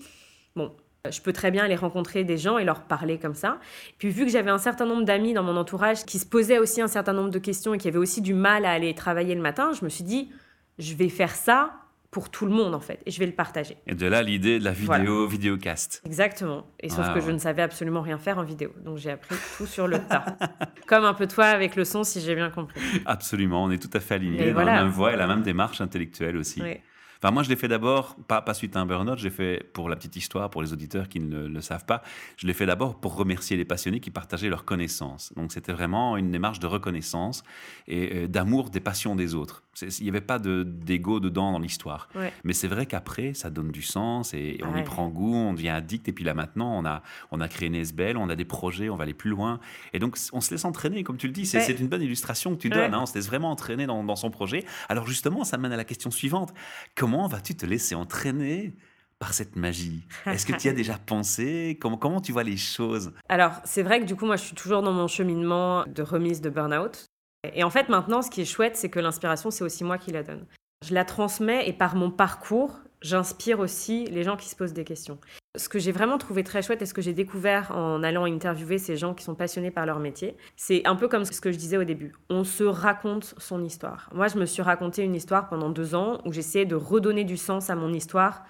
bon, 0.55 0.71
je 1.09 1.21
peux 1.21 1.33
très 1.33 1.51
bien 1.51 1.63
aller 1.63 1.75
rencontrer 1.75 2.23
des 2.23 2.37
gens 2.37 2.57
et 2.57 2.63
leur 2.63 2.83
parler 2.83 3.17
comme 3.17 3.33
ça. 3.33 3.59
Puis 3.97 4.09
vu 4.09 4.25
que 4.25 4.31
j'avais 4.31 4.51
un 4.51 4.57
certain 4.57 4.85
nombre 4.85 5.03
d'amis 5.03 5.33
dans 5.33 5.43
mon 5.43 5.57
entourage 5.57 6.05
qui 6.05 6.19
se 6.19 6.25
posaient 6.25 6.59
aussi 6.59 6.81
un 6.81 6.87
certain 6.87 7.13
nombre 7.13 7.29
de 7.31 7.39
questions 7.39 7.73
et 7.73 7.77
qui 7.77 7.87
avaient 7.87 7.97
aussi 7.97 8.21
du 8.21 8.33
mal 8.33 8.65
à 8.65 8.71
aller 8.71 8.93
travailler 8.93 9.33
le 9.33 9.41
matin, 9.41 9.71
je 9.77 9.83
me 9.83 9.89
suis 9.89 10.03
dit, 10.03 10.29
je 10.77 10.93
vais 10.95 11.09
faire 11.09 11.35
ça 11.35 11.73
pour 12.11 12.29
tout 12.29 12.45
le 12.45 12.51
monde 12.51 12.75
en 12.75 12.81
fait 12.81 12.99
et 13.05 13.11
je 13.11 13.19
vais 13.19 13.25
le 13.25 13.31
partager. 13.31 13.77
Et 13.87 13.95
de 13.95 14.05
là 14.05 14.21
l'idée 14.21 14.59
de 14.59 14.65
la 14.65 14.73
vidéo 14.73 15.27
vidéocast. 15.27 16.01
Exactement. 16.05 16.67
Et 16.81 16.89
sauf 16.89 17.13
que 17.13 17.21
je 17.21 17.31
ne 17.31 17.37
savais 17.37 17.61
absolument 17.61 18.01
rien 18.01 18.17
faire 18.17 18.37
en 18.37 18.43
vidéo. 18.43 18.73
Donc 18.83 18.97
j'ai 18.97 19.11
appris 19.11 19.35
tout 19.57 19.65
sur 19.65 19.87
le 19.87 19.97
tas. 19.97 20.25
Comme 20.87 21.05
un 21.05 21.13
peu 21.13 21.25
toi 21.25 21.45
avec 21.45 21.77
le 21.77 21.85
son 21.85 22.03
si 22.03 22.19
j'ai 22.19 22.35
bien 22.35 22.49
compris. 22.49 22.81
Absolument, 23.05 23.63
on 23.63 23.71
est 23.71 23.81
tout 23.81 23.95
à 23.97 24.01
fait 24.01 24.15
alignés 24.15 24.51
dans 24.51 24.63
la 24.63 24.83
même 24.83 24.91
voie 24.91 25.13
et 25.13 25.15
la 25.15 25.25
même 25.25 25.41
démarche 25.41 25.79
intellectuelle 25.79 26.35
aussi. 26.35 26.61
Oui. 26.61 26.77
Enfin, 27.23 27.31
moi, 27.31 27.43
je 27.43 27.49
l'ai 27.49 27.55
fait 27.55 27.67
d'abord, 27.67 28.15
pas, 28.27 28.53
suite 28.55 28.75
à 28.75 28.79
un 28.79 28.87
burn-out, 28.87 29.19
j'ai 29.19 29.29
fait, 29.29 29.63
pour 29.73 29.89
la 29.89 29.95
petite 29.95 30.15
histoire, 30.15 30.49
pour 30.49 30.63
les 30.63 30.73
auditeurs 30.73 31.07
qui 31.07 31.19
ne 31.19 31.47
le, 31.47 31.61
savent 31.61 31.85
pas, 31.85 32.01
je 32.35 32.47
l'ai 32.47 32.53
fait 32.53 32.65
d'abord 32.65 32.99
pour 32.99 33.15
remercier 33.15 33.57
les 33.57 33.65
passionnés 33.65 33.99
qui 33.99 34.09
partageaient 34.09 34.49
leurs 34.49 34.65
connaissances. 34.65 35.31
Donc, 35.35 35.51
c'était 35.51 35.71
vraiment 35.71 36.17
une 36.17 36.31
démarche 36.31 36.59
de 36.59 36.65
reconnaissance 36.65 37.43
et 37.87 38.23
euh, 38.23 38.27
d'amour 38.27 38.71
des 38.71 38.79
passions 38.79 39.15
des 39.15 39.35
autres. 39.35 39.61
Il 39.81 40.03
n'y 40.03 40.09
avait 40.09 40.21
pas 40.21 40.37
d'ego 40.37 41.19
dedans 41.19 41.51
dans 41.53 41.59
l'histoire. 41.59 42.09
Mais 42.43 42.53
c'est 42.53 42.67
vrai 42.67 42.85
qu'après, 42.85 43.33
ça 43.33 43.49
donne 43.49 43.71
du 43.71 43.81
sens 43.81 44.33
et 44.33 44.59
on 44.63 44.75
y 44.77 44.83
prend 44.83 45.09
goût, 45.09 45.33
on 45.33 45.53
devient 45.53 45.69
addict. 45.69 46.07
Et 46.09 46.13
puis 46.13 46.23
là, 46.23 46.33
maintenant, 46.33 46.77
on 46.77 46.85
a, 46.85 47.01
on 47.31 47.39
a 47.39 47.47
créé 47.47 47.69
Nesbel, 47.69 48.17
on 48.17 48.29
a 48.29 48.35
des 48.35 48.45
projets, 48.45 48.89
on 48.89 48.95
va 48.95 49.03
aller 49.03 49.13
plus 49.13 49.29
loin. 49.29 49.59
Et 49.93 49.99
donc, 49.99 50.17
on 50.33 50.41
se 50.41 50.51
laisse 50.51 50.65
entraîner, 50.65 51.03
comme 51.03 51.17
tu 51.17 51.27
le 51.27 51.33
dis. 51.33 51.45
C'est 51.45 51.79
une 51.79 51.87
bonne 51.87 52.01
illustration 52.01 52.55
que 52.55 52.61
tu 52.61 52.69
donnes. 52.69 52.93
Hein. 52.93 53.01
on 53.01 53.05
se 53.05 53.15
laisse 53.15 53.27
vraiment 53.27 53.51
entraîner 53.51 53.85
dans, 53.85 54.03
dans 54.03 54.15
son 54.15 54.29
projet. 54.29 54.65
Alors, 54.89 55.07
justement, 55.07 55.43
ça 55.43 55.57
mène 55.57 55.71
à 55.71 55.77
la 55.77 55.85
question 55.85 56.11
suivante. 56.11 56.53
Comment 56.95 57.27
vas-tu 57.27 57.55
te 57.55 57.65
laisser 57.65 57.95
entraîner 57.95 58.75
par 59.19 59.33
cette 59.33 59.55
magie? 59.55 60.07
Est-ce 60.25 60.45
que 60.45 60.53
tu 60.53 60.67
y 60.67 60.69
as 60.69 60.73
déjà 60.83 60.97
pensé? 60.97 61.77
Comment, 61.79 61.97
comment 61.97 62.21
tu 62.21 62.31
vois 62.31 62.43
les 62.43 62.57
choses? 62.57 63.13
Alors, 63.29 63.53
c'est 63.63 63.83
vrai 63.83 63.99
que 63.99 64.05
du 64.05 64.15
coup, 64.15 64.25
moi, 64.25 64.35
je 64.35 64.43
suis 64.43 64.55
toujours 64.55 64.81
dans 64.81 64.93
mon 64.93 65.07
cheminement 65.07 65.85
de 65.85 66.01
remise 66.01 66.41
de 66.41 66.49
burn-out. 66.49 67.10
Et 67.53 67.63
en 67.63 67.69
fait, 67.69 67.89
maintenant, 67.89 68.21
ce 68.21 68.29
qui 68.29 68.41
est 68.41 68.45
chouette, 68.45 68.75
c'est 68.75 68.89
que 68.89 68.99
l'inspiration, 68.99 69.51
c'est 69.51 69.63
aussi 69.63 69.83
moi 69.83 69.97
qui 69.97 70.11
la 70.11 70.23
donne. 70.23 70.45
Je 70.85 70.93
la 70.93 71.05
transmets 71.05 71.67
et 71.67 71.73
par 71.73 71.95
mon 71.95 72.11
parcours, 72.11 72.79
j'inspire 73.01 73.59
aussi 73.59 74.05
les 74.05 74.23
gens 74.23 74.37
qui 74.37 74.49
se 74.49 74.55
posent 74.55 74.73
des 74.73 74.83
questions. 74.83 75.19
Ce 75.57 75.67
que 75.67 75.79
j'ai 75.79 75.91
vraiment 75.91 76.17
trouvé 76.17 76.43
très 76.43 76.61
chouette 76.61 76.81
et 76.81 76.85
ce 76.85 76.93
que 76.93 77.01
j'ai 77.01 77.13
découvert 77.13 77.71
en 77.75 78.03
allant 78.03 78.25
interviewer 78.25 78.77
ces 78.77 78.95
gens 78.95 79.13
qui 79.13 79.23
sont 79.23 79.35
passionnés 79.35 79.71
par 79.71 79.85
leur 79.85 79.99
métier, 79.99 80.37
c'est 80.55 80.85
un 80.87 80.95
peu 80.95 81.07
comme 81.07 81.25
ce 81.25 81.41
que 81.41 81.51
je 81.51 81.57
disais 81.57 81.77
au 81.77 81.83
début. 81.83 82.13
On 82.29 82.43
se 82.43 82.63
raconte 82.63 83.35
son 83.37 83.63
histoire. 83.63 84.09
Moi, 84.13 84.27
je 84.27 84.37
me 84.37 84.45
suis 84.45 84.61
raconté 84.61 85.03
une 85.03 85.15
histoire 85.15 85.49
pendant 85.49 85.69
deux 85.69 85.93
ans 85.93 86.19
où 86.25 86.31
j'essayais 86.31 86.65
de 86.65 86.75
redonner 86.75 87.25
du 87.25 87.37
sens 87.37 87.69
à 87.69 87.75
mon 87.75 87.91
histoire 87.91 88.43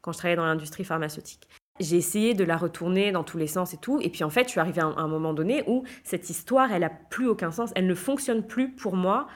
quand 0.00 0.12
je 0.12 0.18
travaillais 0.18 0.36
dans 0.36 0.46
l'industrie 0.46 0.84
pharmaceutique. 0.84 1.48
J'ai 1.80 1.96
essayé 1.96 2.34
de 2.34 2.44
la 2.44 2.56
retourner 2.56 3.12
dans 3.12 3.24
tous 3.24 3.38
les 3.38 3.46
sens 3.46 3.74
et 3.74 3.76
tout. 3.76 4.00
Et 4.02 4.10
puis 4.10 4.24
en 4.24 4.30
fait, 4.30 4.44
je 4.44 4.50
suis 4.50 4.60
arrivée 4.60 4.80
à 4.80 4.86
un, 4.86 5.08
moment 5.08 5.34
donné 5.34 5.62
où 5.66 5.84
cette 6.04 6.30
histoire, 6.30 6.72
elle 6.72 6.84
a 6.84 6.90
plus 6.90 7.26
aucun 7.26 7.50
sens. 7.50 7.70
Elle 7.74 7.86
ne 7.86 7.94
fonctionne 7.94 8.42
plus 8.42 8.70
pour 8.70 8.96
moi 8.96 9.26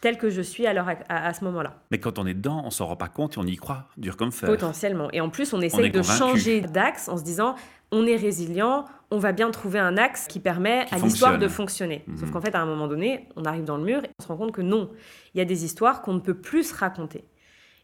telle 0.00 0.16
que 0.16 0.30
je 0.30 0.42
suis 0.42 0.66
à, 0.66 0.96
à, 1.08 1.34
ce 1.34 1.44
moment-là. 1.44 1.82
Mais 1.90 1.98
quand 1.98 2.18
on 2.18 2.26
est 2.26 2.34
dedans, 2.34 2.62
on 2.64 2.70
s'en 2.70 2.86
rend 2.86 2.96
pas 2.96 3.08
compte 3.08 3.34
et 3.34 3.38
on 3.38 3.44
y 3.44 3.56
croit, 3.56 3.88
dur 3.96 4.16
comme 4.16 4.30
fer. 4.30 4.48
Potentiellement. 4.48 5.08
Et 5.12 5.20
en 5.20 5.28
plus, 5.28 5.52
on 5.52 5.60
essaye 5.60 5.90
de 5.90 6.02
changer 6.02 6.60
d'axe 6.60 7.08
en 7.08 7.16
se 7.16 7.24
disant, 7.24 7.56
on 7.90 8.06
est 8.06 8.16
résilient, 8.16 8.84
on 9.10 9.18
va 9.18 9.32
bien 9.32 9.50
trouver 9.50 9.78
un 9.78 9.96
axe 9.96 10.26
qui 10.28 10.40
permet 10.40 10.86
à 10.92 10.98
l'histoire 10.98 11.38
de 11.38 11.48
fonctionner. 11.48 12.04
Mhm. 12.06 12.16
Sauf 12.18 12.30
qu'en 12.30 12.40
fait, 12.40 12.54
à 12.54 12.60
un 12.60 12.66
moment 12.66 12.86
donné, 12.86 13.28
on 13.36 13.44
arrive 13.44 13.64
dans 13.64 13.76
le 13.76 13.84
mur 13.84 14.04
et 14.04 14.10
on 14.18 14.22
se 14.22 14.28
rend 14.28 14.36
compte 14.36 14.52
que 14.52 14.62
non, 14.62 14.90
il 15.34 15.38
y 15.38 15.40
a 15.40 15.44
des 15.44 15.64
histoires 15.64 16.02
qu'on 16.02 16.14
ne 16.14 16.20
peut 16.20 16.38
plus 16.38 16.64
se 16.64 16.74
raconter. 16.74 17.24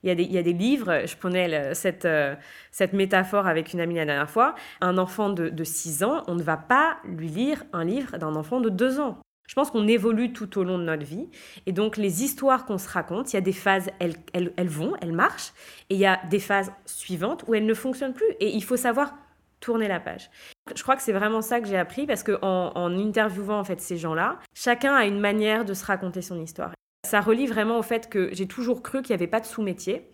Il 0.05 0.33
y, 0.33 0.39
a 0.39 0.43
des, 0.43 0.53
livres, 0.53 1.07
je 1.07 1.17
prenais 1.17 1.73
cette, 1.73 2.05
euh, 2.05 2.35
cette 2.71 2.93
métaphore 2.93 3.47
avec 3.47 3.73
une 3.73 3.81
amie 3.81 3.95
la 3.95 4.05
dernière 4.05 4.29
fois, 4.29 4.55
un 4.83 4.99
enfant 4.99 5.31
de, 5.31 5.49
de 5.49 5.65
6 5.65 6.05
ans, 6.05 6.23
on 6.27 6.35
ne 6.35 6.43
va 6.43 6.59
pas 6.59 6.99
lui 7.05 7.29
lire 7.29 7.65
un 7.73 7.85
livre 7.85 8.19
d'un 8.19 8.37
enfant 8.37 8.61
de 8.61 8.69
2 8.69 9.01
ans. 9.01 9.19
Je 9.47 9.55
pense 9.55 9.71
qu'on 9.71 9.87
évolue 9.89 10.35
tout 10.35 10.59
au 10.59 10.65
long 10.65 10.79
de 10.79 10.85
notre 10.85 11.07
vie. 11.07 11.29
Et 11.65 11.73
donc, 11.73 11.97
les 11.97 12.23
histoires 12.23 12.67
qu'on 12.67 12.77
se 12.77 12.89
raconte, 12.89 13.33
il 13.33 13.37
y 13.37 13.39
a 13.39 13.43
des 13.43 13.53
phases, 13.53 13.91
elles, 13.99 14.17
elles, 14.35 14.53
elles, 14.57 14.69
vont, 14.69 14.95
elles 15.01 15.13
marchent. 15.13 15.53
Et 15.89 15.95
il 15.95 16.01
y 16.01 16.07
a 16.07 16.21
des 16.31 16.39
phases 16.39 16.71
suivantes 16.85 17.45
où 17.47 17.55
elles 17.55 17.67
ne 17.67 17.75
fonctionnent 17.75 18.15
plus. 18.15 18.31
Et 18.41 18.55
il 18.55 18.63
faut 18.63 18.77
savoir 18.77 19.15
tourner 19.61 19.89
la 19.89 20.01
page. 20.01 20.31
Je 20.75 20.83
crois 20.83 20.97
que 20.97 21.03
c'est 21.03 21.13
vraiment 21.13 21.41
ça 21.41 21.61
que 21.61 21.67
j'ai 21.67 21.79
appris 21.79 22.07
parce 22.07 22.23
qu'en 22.23 22.73
en, 22.75 22.99
interviewant 22.99 23.59
en 23.59 23.65
fait 23.65 23.81
ces 23.81 23.97
gens-là, 23.97 24.39
chacun 24.55 24.95
a 24.95 25.07
une 25.07 25.21
manière 25.21 25.65
de 25.65 25.73
se 25.73 25.85
raconter 25.85 26.21
son 26.21 26.41
histoire. 26.41 26.73
Ça 27.05 27.21
relie 27.21 27.47
vraiment 27.47 27.79
au 27.79 27.83
fait 27.83 28.09
que 28.09 28.31
j'ai 28.33 28.47
toujours 28.47 28.83
cru 28.83 29.03
qu'il 29.03 29.15
n'y 29.15 29.21
avait 29.21 29.31
pas 29.31 29.41
de 29.41 29.47
sous-métier. 29.47 30.09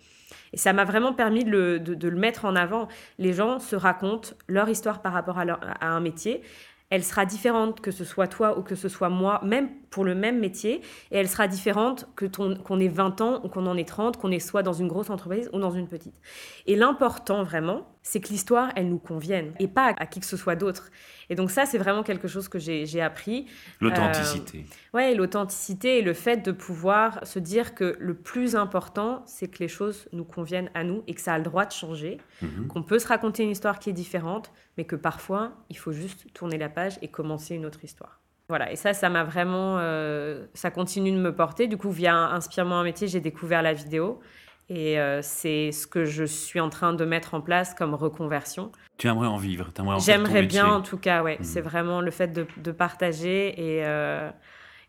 Et 0.53 0.57
ça 0.57 0.73
m'a 0.73 0.85
vraiment 0.85 1.13
permis 1.13 1.45
de 1.45 1.51
le, 1.51 1.81
de, 1.81 2.09
le, 2.09 2.17
mettre 2.17 2.45
en 2.45 2.57
avant. 2.57 2.89
Les 3.19 3.33
gens 3.33 3.59
se 3.59 3.77
racontent 3.77 4.31
leur 4.49 4.69
histoire 4.69 5.01
par 5.01 5.13
rapport 5.13 5.39
à, 5.39 5.87
un 5.87 6.01
métier. 6.01 6.43
Elle 6.91 7.05
sera 7.05 7.25
différente 7.25 7.81
que 7.81 7.93
ce 7.93 8.05
soit 8.05 8.27
toi 8.27 8.59
ou 8.59 8.63
que 8.63 8.75
ce 8.75 8.89
soit 8.89 9.11
moi, 9.11 9.41
même 9.45 9.69
pour 9.91 10.05
le 10.05 10.17
même 10.17 10.41
métier. 10.41 10.81
Et 11.13 11.19
elle 11.19 11.29
sera 11.29 11.47
différente 11.47 12.09
que 12.17 12.27
qu'on 12.27 12.81
ait 12.81 12.89
20 12.89 13.21
ans 13.21 13.41
ou 13.45 13.49
qu'on 13.49 13.67
en 13.67 13.77
ait 13.77 13.85
30, 13.85 14.17
qu'on 14.17 14.37
soit 14.41 14.65
dans 14.65 14.73
une 14.73 14.89
grosse 14.89 15.09
entreprise 15.11 15.49
ou 15.53 15.61
dans 15.61 15.71
une 15.71 15.87
petite. 15.87 16.21
Et 16.67 16.75
l'important 16.75 17.45
vraiment, 17.45 17.87
c'est 18.03 18.21
que 18.21 18.29
l'histoire, 18.29 18.71
elle 18.77 18.89
nous 18.89 18.99
convienne 18.99 19.53
et 19.59 19.69
pas 19.69 19.95
à, 19.99 20.07
qui 20.07 20.21
que 20.21 20.27
ce 20.27 20.37
soit 20.37 20.57
d'autre. 20.57 20.91
Et 21.29 21.35
donc 21.35 21.51
ça, 21.51 21.67
c'est 21.67 21.79
vraiment 21.79 22.03
quelque 22.03 22.29
chose 22.29 22.49
que 22.49 22.59
j'ai 22.59 23.01
appris. 23.01 23.47
L'authenticité. 23.81 24.65
Euh, 24.67 24.97
ouais, 24.97 25.15
l'authenticité 25.15 25.99
et 25.99 26.03
le 26.03 26.15
fait 26.15 26.39
de 26.39 26.51
pouvoir 26.51 27.27
se 27.27 27.39
dire 27.39 27.75
que 27.75 27.97
le 28.01 28.15
plus 28.15 28.57
important, 28.57 29.23
c'est 29.27 29.49
que 29.49 29.59
les 29.59 29.69
choses 29.69 30.09
nous 30.13 30.25
conviennent 30.25 30.71
à 30.75 30.83
nous 30.83 31.05
et 31.07 31.15
que 31.15 31.21
ça 31.21 31.35
a 31.35 31.39
le 31.39 31.45
droit 31.45 31.67
de 31.67 31.73
changer, 31.73 32.19
mhm. 32.43 32.67
qu'on 32.69 32.83
peut 32.83 32.99
se 32.99 33.07
raconter 33.07 33.45
une 33.45 33.51
histoire 33.51 33.79
qui 33.79 33.91
est 33.91 33.95
différente, 33.95 34.51
mais 34.77 34.85
que 34.85 34.97
parfois, 34.97 35.53
il 35.69 35.77
faut 35.77 35.93
juste 35.93 36.33
tourner 36.33 36.59
la 36.59 36.69
page 36.69 36.99
et 37.03 37.09
commencer 37.09 37.55
une 37.55 37.67
autre 37.67 37.85
histoire. 37.85 38.21
Voilà, 38.49 38.73
et 38.73 38.77
ça, 38.77 38.93
ça 38.95 39.09
m'a 39.09 39.23
vraiment, 39.23 39.79
ça 40.55 40.73
continue 40.73 41.13
de 41.13 41.19
me 41.19 41.33
porter. 41.33 41.69
Du 41.69 41.77
coup, 41.77 41.93
via 41.93 42.17
Inspire-moi 42.17 42.79
un 42.79 42.83
métier, 42.83 43.07
j'ai 43.07 43.21
découvert 43.21 43.63
la 43.63 43.73
vidéo. 43.73 44.21
Et 44.73 44.99
c'est 45.23 45.73
ce 45.73 45.89
que 45.89 46.05
je 46.05 46.23
suis 46.23 46.61
en 46.61 46.71
train 46.71 46.93
de 46.93 47.05
mettre 47.05 47.35
en 47.35 47.41
place 47.41 47.75
comme 47.75 47.93
reconversion. 47.95 48.71
Tu 48.99 49.09
aimerais 49.09 49.27
en 49.27 49.37
vivre 49.37 49.69
J'aimerais 49.99 50.45
bien, 50.45 50.69
en 50.69 50.81
tout 50.81 50.97
cas, 50.97 51.25
ouais. 51.25 51.39
Hmm. 51.41 51.45
C'est 51.45 51.61
vraiment 51.61 52.01
le 52.01 52.13
fait 52.13 52.29
de, 52.29 52.47
de 52.57 52.71
partager. 52.71 53.49
Et, 53.59 53.85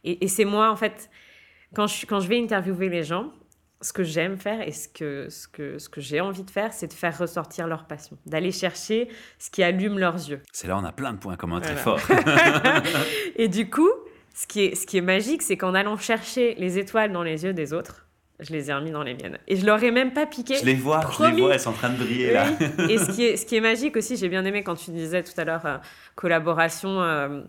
et, 0.04 0.24
et 0.24 0.28
c'est 0.28 0.46
moi, 0.46 0.70
en 0.72 0.76
fait, 0.76 1.10
quand 1.74 1.88
je, 1.88 2.06
quand 2.06 2.20
je 2.20 2.28
vais 2.28 2.40
interviewer 2.40 2.90
les 2.90 3.04
gens, 3.04 3.32
ce 3.82 3.94
que 3.94 4.04
j'aime 4.04 4.38
faire 4.38 4.62
et 4.62 4.72
ce 4.72 4.88
que, 4.88 5.28
ce 5.30 5.48
que, 5.48 5.80
ce 5.80 5.90
que 5.90 6.02
j'ai 6.02 6.22
envie 6.22 6.44
de 6.44 6.52
faire, 6.52 6.72
c'est 6.72 6.88
de 6.88 6.94
faire 6.94 7.18
ressortir 7.18 7.68
leur 7.68 7.86
passion, 7.86 8.18
d'aller 8.26 8.52
chercher 8.52 9.10
ce 9.40 9.50
qui 9.50 9.64
allume 9.64 9.98
leurs 9.98 10.16
yeux. 10.30 10.42
C'est 10.52 10.68
là 10.68 10.78
on 10.78 10.84
a 10.84 10.92
plein 10.92 11.14
de 11.14 11.18
points 11.18 11.36
communs 11.36 11.60
très 11.60 11.76
forts. 11.76 12.00
et 13.36 13.48
du 13.48 13.70
coup, 13.70 13.90
ce 14.36 14.48
qui 14.48 14.62
est, 14.62 14.76
ce 14.76 14.86
qui 14.86 14.98
est 14.98 15.02
magique, 15.02 15.42
c'est 15.42 15.58
qu'en 15.58 15.74
allant 15.74 15.98
chercher 15.98 16.56
les 16.56 16.78
étoiles 16.78 17.12
dans 17.12 17.24
les 17.24 17.44
yeux 17.44 17.54
des 17.54 17.74
autres, 17.74 18.08
je 18.42 18.52
les 18.52 18.70
ai 18.70 18.74
remis 18.74 18.92
dans 18.92 19.04
les 19.04 19.14
miennes. 19.14 19.38
Et 19.48 19.56
je 19.56 19.66
leur 19.66 19.82
ai 19.84 19.92
même 19.92 20.14
pas 20.14 20.26
piqué. 20.26 20.56
Je 20.58 20.66
les 20.66 20.74
vois, 20.74 21.02
je 21.18 21.24
les 21.24 21.42
vois, 21.42 21.54
elles 21.54 21.60
sont 21.60 21.70
en 21.70 21.74
train 21.74 21.90
de 21.90 21.98
briller 21.98 22.34
là. 22.34 22.48
et 22.90 22.98
ce 22.98 23.12
qui, 23.12 23.24
est, 23.24 23.38
ce 23.38 23.46
qui 23.46 23.56
est 23.56 23.62
magique 23.62 23.96
aussi, 23.96 24.18
j'ai 24.18 24.30
bien 24.30 24.44
aimé 24.46 24.64
quand 24.64 24.76
tu 24.76 24.92
disais 24.92 25.24
tout 25.24 25.40
à 25.40 25.46
l'heure 25.46 25.66
euh, 25.66 25.78
collaboration. 26.16 27.02
Euh, 27.02 27.42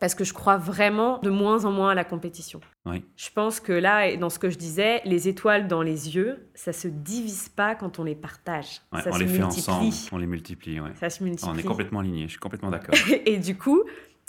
parce 0.00 0.14
que 0.14 0.22
je 0.22 0.32
crois 0.32 0.58
vraiment 0.58 1.18
de 1.18 1.30
moins 1.30 1.64
en 1.64 1.72
moins 1.72 1.90
à 1.90 1.94
la 1.94 2.04
compétition. 2.04 2.60
Oui. 2.86 3.04
Je 3.16 3.30
pense 3.34 3.58
que 3.58 3.72
là, 3.72 4.14
dans 4.16 4.30
ce 4.30 4.38
que 4.38 4.48
je 4.48 4.56
disais, 4.56 5.00
les 5.04 5.26
étoiles 5.26 5.66
dans 5.66 5.82
les 5.82 6.14
yeux, 6.14 6.48
ça 6.54 6.72
se 6.72 6.86
divise 6.86 7.48
pas 7.48 7.74
quand 7.74 7.98
on 7.98 8.04
les 8.04 8.14
partage. 8.14 8.80
ça 8.92 9.02
on 9.06 9.12
se 9.12 9.18
les 9.18 9.26
fait 9.26 9.42
ensemble, 9.42 9.92
on 10.12 10.18
les 10.18 10.26
multiplie. 10.26 10.78
Ça 11.00 11.10
se 11.10 11.24
multiplie. 11.24 11.50
On 11.52 11.58
est 11.58 11.64
complètement 11.64 12.00
alignés, 12.00 12.24
je 12.24 12.32
suis 12.32 12.38
complètement 12.38 12.70
d'accord. 12.70 12.94
et 13.26 13.38
du 13.38 13.56
coup, 13.56 13.82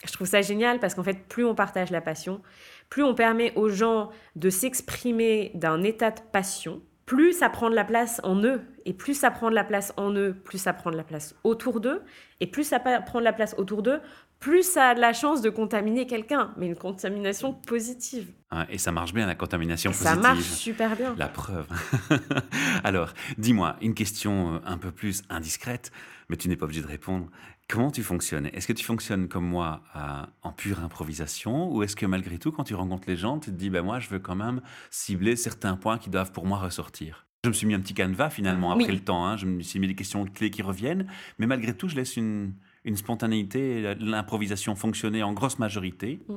je 0.06 0.14
trouve 0.14 0.28
ça 0.28 0.42
génial 0.42 0.80
parce 0.80 0.96
qu'en 0.96 1.04
fait, 1.04 1.28
plus 1.28 1.46
on 1.46 1.56
partage 1.56 1.92
la 1.92 2.02
passion, 2.02 2.42
plus 2.90 3.04
on 3.04 3.14
permet 3.14 3.54
aux 3.56 3.70
gens 3.70 4.10
de 4.36 4.50
s'exprimer 4.50 5.52
d'un 5.54 5.84
état 5.84 6.12
de 6.12 6.22
passion, 6.32 6.82
plus 7.06 7.34
ça 7.34 7.50
prend 7.50 7.70
de 7.70 7.76
la 7.76 7.86
place 7.86 8.22
en 8.24 8.44
eux. 8.44 8.62
Et 8.86 8.94
plus 8.94 9.16
ça 9.16 9.32
prend 9.32 9.50
de 9.50 9.56
la 9.56 9.64
place 9.64 9.94
en 9.98 10.14
eux, 10.14 10.36
plus 10.44 10.60
ça 10.60 10.74
prend 10.74 10.92
de 10.92 10.96
la 10.96 11.04
place 11.04 11.36
autour 11.44 11.80
d'eux. 11.80 12.04
Et 12.40 12.48
plus 12.48 12.64
ça 12.64 12.80
prend 12.80 13.20
de 13.20 13.24
la 13.24 13.34
place 13.34 13.56
autour 13.58 13.82
d'eux, 13.82 14.00
plus 14.40 14.64
ça 14.64 14.90
a 14.90 14.96
de 14.96 15.02
la 15.02 15.12
chance 15.12 15.42
de 15.42 15.50
contaminer 15.50 16.08
quelqu'un, 16.08 16.54
mais 16.56 16.68
une 16.68 16.76
contamination 16.76 17.54
positive. 17.54 18.32
et 18.70 18.78
ça 18.78 18.92
marche 18.92 19.14
bien, 19.14 19.28
la 19.28 19.36
contamination 19.36 19.92
positive. 19.92 20.08
Ça 20.08 20.16
marche 20.16 20.44
super 20.44 20.96
bien. 20.96 21.16
La 21.18 21.28
preuve. 21.28 21.68
Alors, 22.84 23.14
dis-moi, 23.38 23.76
une 23.82 23.94
question 23.94 24.54
euh, 24.54 24.60
un 24.66 24.78
peu 24.78 24.92
plus 24.92 25.24
indiscrète, 25.30 25.92
mais 26.30 26.38
tu 26.38 26.48
n'es 26.48 26.56
pas 26.56 26.66
obligé 26.66 26.82
de 26.82 26.88
répondre. 26.88 27.28
Comment 27.70 27.92
tu 27.92 28.02
fonctionnes? 28.02 28.48
Est-ce 28.48 28.68
que 28.68 28.74
tu 28.74 28.84
fonctionnes 28.84 29.28
comme 29.28 29.46
moi 29.46 29.84
en 30.42 30.52
pure 30.52 30.80
improvisation 30.80 31.72
ou 31.72 31.84
est-ce 31.84 31.96
que 31.96 32.08
malgré 32.08 32.40
tout, 32.40 32.52
quand 32.52 32.64
tu 32.64 32.74
rencontres 32.74 33.08
les 33.08 33.16
gens, 33.16 33.38
tu 33.38 33.52
te 33.52 33.56
dis, 33.56 33.70
ben 33.70 33.84
moi, 33.84 34.00
je 34.00 34.10
veux 34.10 34.18
quand 34.18 34.36
même 34.36 34.62
cibler 34.90 35.36
certains 35.36 35.76
points 35.78 36.00
qui 36.00 36.10
doivent 36.10 36.32
pour 36.32 36.48
moi 36.48 36.58
ressortir? 36.58 37.28
Je 37.44 37.50
me 37.50 37.54
suis 37.54 37.68
mis 37.68 37.76
un 37.76 37.80
petit 37.80 37.94
canevas 37.94 38.32
finalement 38.32 38.72
après 38.72 38.92
le 38.92 39.00
temps. 39.00 39.24
Hein. 39.24 39.38
Je 39.38 39.46
me 39.46 39.62
suis 39.62 39.80
mis 39.80 39.88
des 39.88 39.94
questions 39.94 40.26
clés 40.26 40.50
qui 40.50 40.64
reviennent, 40.64 41.06
mais 41.38 41.46
malgré 41.46 41.76
tout, 41.76 41.88
je 41.88 41.96
laisse 41.96 42.18
une, 42.18 42.56
une 42.86 42.98
spontanéité, 42.98 43.94
l'improvisation 44.00 44.76
fonctionner 44.76 45.22
en 45.22 45.34
grosse 45.34 45.60
majorité. 45.60 46.20
Mm. 46.28 46.34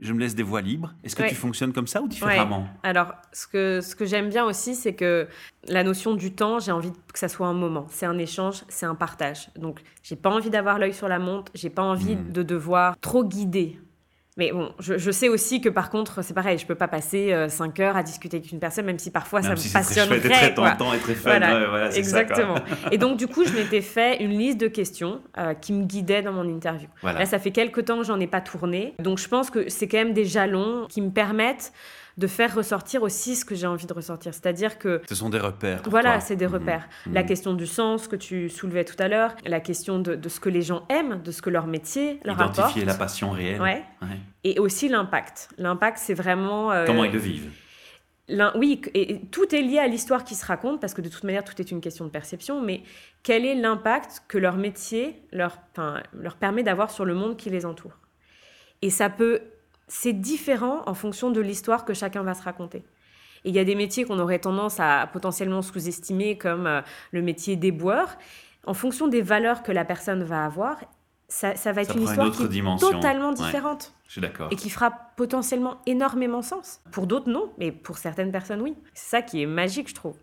Je 0.00 0.12
me 0.12 0.20
laisse 0.20 0.34
des 0.34 0.42
voies 0.42 0.62
libres. 0.62 0.94
Est-ce 1.04 1.14
que 1.14 1.28
tu 1.28 1.34
fonctionnes 1.34 1.72
comme 1.72 1.86
ça 1.86 2.00
ou 2.00 2.08
différemment? 2.08 2.66
Alors, 2.82 3.12
ce 3.32 3.46
que, 3.46 3.80
ce 3.80 3.94
que 3.94 4.06
j'aime 4.06 4.30
bien 4.30 4.44
aussi, 4.44 4.74
c'est 4.74 4.94
que 4.94 5.28
la 5.68 5.84
notion 5.84 6.14
du 6.14 6.32
temps, 6.32 6.58
j'ai 6.58 6.72
envie 6.72 6.92
que 7.12 7.18
ça 7.18 7.28
soit 7.28 7.46
un 7.46 7.54
moment. 7.54 7.86
C'est 7.90 8.06
un 8.06 8.18
échange, 8.18 8.64
c'est 8.68 8.86
un 8.86 8.94
partage. 8.94 9.50
Donc, 9.56 9.80
j'ai 10.02 10.16
pas 10.16 10.30
envie 10.30 10.50
d'avoir 10.50 10.78
l'œil 10.78 10.94
sur 10.94 11.08
la 11.08 11.18
montre, 11.18 11.52
j'ai 11.54 11.70
pas 11.70 11.82
envie 11.82 12.16
mm. 12.16 12.32
de 12.32 12.42
devoir 12.42 12.98
trop 13.00 13.24
guider 13.24 13.78
mais 14.36 14.52
bon, 14.52 14.72
je, 14.78 15.10
sais 15.10 15.28
aussi 15.28 15.60
que 15.60 15.68
par 15.68 15.90
contre, 15.90 16.22
c'est 16.22 16.34
pareil, 16.34 16.56
je 16.56 16.64
peux 16.64 16.76
pas 16.76 16.86
passer 16.86 17.34
5 17.48 17.78
euh, 17.78 17.82
heures 17.82 17.96
à 17.96 18.02
discuter 18.02 18.36
avec 18.36 18.52
une 18.52 18.60
personne, 18.60 18.86
même 18.86 18.98
si 18.98 19.10
parfois 19.10 19.42
ça 19.42 19.50
me 19.50 19.72
passionnerait. 19.72 20.20
Très, 20.20 20.28
très 20.28 20.54
tentant 20.54 20.94
et 20.94 20.98
très 20.98 21.14
fun. 21.14 21.30
Voilà, 21.30 21.90
exactement. 21.96 22.54
et 22.92 22.98
donc, 22.98 23.16
du 23.16 23.26
coup, 23.26 23.44
je 23.44 23.52
m'étais 23.52 23.80
fait 23.80 24.22
une 24.22 24.30
liste 24.30 24.58
de 24.58 24.68
questions 24.68 25.20
euh, 25.36 25.54
qui 25.54 25.72
me 25.72 25.84
guidaient 25.84 26.22
dans 26.22 26.32
mon 26.32 26.48
interview. 26.48 26.88
Là, 27.02 27.26
ça 27.26 27.38
fait 27.38 27.50
quelques 27.50 27.84
temps 27.84 27.98
que 27.98 28.04
j'en 28.04 28.20
ai 28.20 28.28
pas 28.28 28.40
tourné. 28.40 28.94
Donc, 29.00 29.18
je 29.18 29.28
pense 29.28 29.50
que 29.50 29.68
c'est 29.68 29.88
quand 29.88 29.98
même 29.98 30.14
des 30.14 30.24
jalons 30.24 30.86
qui 30.88 31.02
me 31.02 31.10
permettent 31.10 31.72
de 32.20 32.26
faire 32.26 32.54
ressortir 32.54 33.02
aussi 33.02 33.34
ce 33.34 33.46
que 33.46 33.54
j'ai 33.54 33.66
envie 33.66 33.86
de 33.86 33.92
ressortir. 33.94 34.34
C'est-à-dire 34.34 34.78
que... 34.78 35.00
Ce 35.08 35.14
sont 35.14 35.30
des 35.30 35.38
repères. 35.38 35.80
Voilà, 35.86 36.20
c'est 36.20 36.36
des 36.36 36.46
mhm. 36.46 36.52
repères. 36.52 36.88
Mhm. 37.06 37.14
La 37.14 37.22
question 37.22 37.54
du 37.54 37.66
sens 37.66 38.08
que 38.08 38.16
tu 38.16 38.50
soulevais 38.50 38.84
tout 38.84 38.96
à 38.98 39.08
l'heure, 39.08 39.34
la 39.46 39.60
question 39.60 39.98
de, 39.98 40.28
ce 40.28 40.38
que 40.38 40.50
les 40.50 40.60
gens 40.60 40.86
aiment, 40.90 41.22
de 41.22 41.32
ce 41.32 41.40
que 41.40 41.48
leur 41.48 41.66
métier 41.66 42.20
leur 42.24 42.36
Identifier 42.36 42.82
apporte. 42.82 42.86
la 42.86 42.94
passion 42.94 43.30
réelle. 43.30 43.60
Ouais. 43.60 43.82
Et 44.44 44.58
aussi 44.58 44.88
l'impact. 44.90 45.48
L'impact, 45.56 45.98
c'est 45.98 46.14
vraiment... 46.14 46.70
Euh, 46.70 46.84
Comment 46.84 47.04
ils 47.04 47.12
le 47.12 47.18
vivent 47.18 47.50
oui, 48.54 48.80
et 48.94 49.22
tout 49.32 49.52
est 49.52 49.60
lié 49.60 49.78
à 49.78 49.88
l'histoire 49.88 50.22
qui 50.22 50.36
se 50.36 50.46
raconte, 50.46 50.80
parce 50.80 50.94
que 50.94 51.00
de 51.00 51.08
toute 51.08 51.24
manière, 51.24 51.42
tout 51.42 51.60
est 51.60 51.72
une 51.72 51.80
question 51.80 52.04
de 52.04 52.10
perception, 52.10 52.62
mais 52.62 52.84
quel 53.24 53.44
est 53.44 53.56
l'impact 53.56 54.22
que 54.28 54.38
leur 54.38 54.56
métier 54.56 55.20
leur, 55.32 55.58
leur 56.12 56.36
permet 56.36 56.62
d'avoir 56.62 56.92
sur 56.92 57.04
le 57.04 57.14
monde 57.14 57.36
qui 57.36 57.50
les 57.50 57.66
entoure? 57.66 57.98
Et 58.82 58.90
ça 58.90 59.10
peut 59.10 59.40
c'est 59.90 60.12
différent 60.12 60.82
en 60.86 60.94
fonction 60.94 61.30
de 61.30 61.40
l'histoire 61.40 61.84
que 61.84 61.94
chacun 61.94 62.22
va 62.22 62.34
se 62.34 62.42
raconter. 62.42 62.84
Et 63.44 63.48
il 63.48 63.54
y 63.54 63.58
a 63.58 63.64
des 63.64 63.74
métiers 63.74 64.04
qu'on 64.04 64.20
aurait 64.20 64.38
tendance 64.38 64.78
à 64.78 65.08
potentiellement 65.12 65.62
sous-estimer, 65.62 66.38
comme 66.38 66.66
euh, 66.66 66.80
le 67.10 67.22
métier 67.22 67.56
d'éboueur. 67.56 68.16
En 68.66 68.74
fonction 68.74 69.08
des 69.08 69.20
valeurs 69.20 69.62
que 69.64 69.72
la 69.72 69.84
personne 69.84 70.22
va 70.22 70.44
avoir, 70.44 70.78
ça, 71.28 71.54
va 71.72 71.82
être 71.82 71.96
une 71.96 72.02
histoire 72.02 72.30
qui 72.30 72.42
est 72.42 72.78
totalement 72.78 73.32
différente. 73.32 73.92
je 74.06 74.12
suis 74.12 74.20
d'accord. 74.20 74.48
Et 74.52 74.56
qui 74.56 74.70
fera 74.70 74.92
potentiellement 75.16 75.80
énormément 75.86 76.42
sens. 76.42 76.80
Pour 76.92 77.06
d'autres, 77.06 77.28
non, 77.28 77.52
mais 77.58 77.72
pour 77.72 77.98
certaines 77.98 78.30
personnes, 78.30 78.60
oui. 78.60 78.76
C'est 78.94 79.10
ça 79.10 79.22
qui 79.22 79.42
est 79.42 79.46
magique, 79.46 79.88
je 79.88 79.94
trouve. 79.94 80.16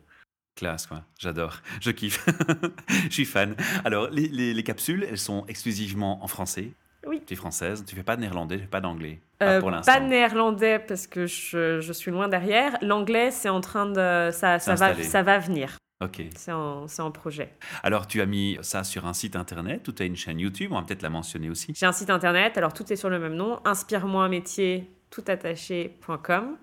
Classe, 0.56 0.88
quoi. 0.88 1.04
J'adore. 1.20 1.58
Je 1.82 1.92
kiffe. 1.92 2.26
je 2.90 3.10
suis 3.10 3.26
fan. 3.26 3.56
Alors, 3.84 4.10
les 4.12 4.64
capsules, 4.64 5.06
elles 5.10 5.18
sont 5.18 5.46
exclusivement 5.48 6.24
en 6.24 6.28
français. 6.28 6.72
Oui. 7.08 7.22
Tu 7.26 7.34
es 7.34 7.38
française, 7.38 7.84
tu 7.86 7.96
fais 7.96 8.04
pas 8.04 8.16
de 8.16 8.22
néerlandais, 8.22 8.58
pas 8.58 8.82
d'anglais. 8.82 9.20
Euh, 9.44 9.62
pas 9.62 9.82
Pas 9.82 10.00
de 10.00 10.06
néerlandais 10.06 10.80
parce 10.80 11.08
que 11.08 11.26
je, 11.28 11.80
je 11.80 11.94
suis 11.94 12.12
loin 12.12 12.28
derrière. 12.28 12.78
L'anglais, 12.82 13.32
c'est 13.32 13.50
en 13.50 13.62
train 13.62 13.86
de. 13.86 14.30
Ça, 14.32 14.60
ça, 14.60 14.76
va, 14.76 14.96
ça 15.04 15.24
va 15.24 15.40
venir. 15.40 15.78
Ok. 16.04 16.22
C'est 16.36 16.52
en, 16.52 16.86
en, 17.00 17.12
projet. 17.12 17.54
Alors, 17.82 18.06
tu 18.06 18.22
as 18.22 18.26
mis 18.26 18.58
ça 18.62 18.84
sur 18.84 19.08
un 19.08 19.14
site 19.14 19.36
internet 19.36 19.88
ou 19.88 19.92
tu 19.92 20.04
as 20.04 20.06
une 20.06 20.16
chaîne 20.16 20.40
YouTube? 20.40 20.72
On 20.72 20.76
va 20.76 20.84
peut-être 20.84 21.02
la 21.02 21.10
mentionner 21.10 21.50
aussi. 21.50 21.74
J'ai 21.76 21.88
un 21.88 21.92
site 21.92 22.12
internet, 22.12 22.58
alors 22.58 22.74
tout 22.74 22.92
est 22.94 22.96
sur 22.96 23.10
le 23.10 23.20
même 23.20 23.34
nom 23.34 23.60
inspire-moi 23.66 24.24
un 24.24 24.30
métier 24.30 24.92
toutattaché.com 25.10 26.58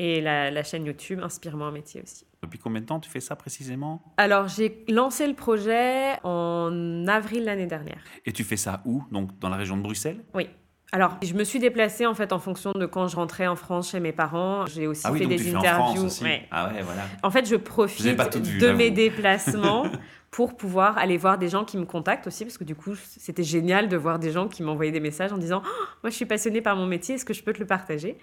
et 0.00 0.22
la, 0.22 0.50
la 0.50 0.62
chaîne 0.62 0.86
YouTube 0.86 1.20
Inspire-moi 1.22 1.66
un 1.66 1.72
métier 1.72 2.00
aussi. 2.02 2.24
Depuis 2.42 2.58
combien 2.58 2.80
de 2.80 2.86
temps 2.86 3.00
tu 3.00 3.10
fais 3.10 3.20
ça 3.20 3.36
précisément? 3.36 4.02
Alors, 4.16 4.48
j'ai 4.48 4.82
lancé 4.88 5.26
le 5.26 5.34
projet 5.34 6.14
en 6.24 7.06
avril 7.06 7.44
l'année 7.44 7.66
dernière. 7.66 8.02
Et 8.24 8.32
tu 8.32 8.42
fais 8.42 8.56
ça 8.56 8.80
où? 8.86 9.04
Donc, 9.12 9.38
dans 9.38 9.50
la 9.50 9.56
région 9.56 9.76
de 9.76 9.82
Bruxelles? 9.82 10.24
Oui. 10.34 10.48
Alors, 10.92 11.18
je 11.22 11.34
me 11.34 11.44
suis 11.44 11.58
déplacée 11.58 12.06
en 12.06 12.14
fait 12.14 12.32
en 12.32 12.38
fonction 12.38 12.72
de 12.72 12.86
quand 12.86 13.06
je 13.08 13.14
rentrais 13.14 13.46
en 13.46 13.56
France 13.56 13.90
chez 13.90 14.00
mes 14.00 14.12
parents. 14.12 14.64
J'ai 14.66 14.86
aussi 14.86 15.02
ah 15.04 15.12
fait 15.12 15.26
des 15.26 15.54
interviews. 15.54 16.06
En 16.06 16.26
Ah 16.50 16.68
ouais, 16.68 16.82
voilà. 16.82 17.02
En 17.22 17.30
fait, 17.30 17.46
je 17.46 17.56
profite 17.56 18.06
de 18.06 18.72
mes 18.72 18.90
déplacements 18.90 19.84
pour 20.30 20.56
pouvoir 20.56 20.96
aller 20.96 21.16
voir 21.16 21.38
des 21.38 21.48
gens 21.48 21.64
qui 21.64 21.76
me 21.76 21.84
contactent 21.84 22.28
aussi, 22.28 22.44
parce 22.44 22.56
que 22.56 22.62
du 22.64 22.76
coup, 22.76 22.94
c'était 22.94 23.42
génial 23.42 23.88
de 23.88 23.96
voir 23.96 24.20
des 24.20 24.30
gens 24.30 24.46
qui 24.46 24.62
m'envoyaient 24.62 24.92
des 24.92 25.00
messages 25.00 25.32
en 25.32 25.38
disant 25.38 25.62
oh, 25.64 25.84
Moi, 26.04 26.10
je 26.10 26.14
suis 26.14 26.24
passionnée 26.24 26.60
par 26.60 26.76
mon 26.76 26.86
métier, 26.86 27.16
est-ce 27.16 27.24
que 27.24 27.34
je 27.34 27.42
peux 27.42 27.52
te 27.52 27.58
le 27.58 27.66
partager? 27.66 28.16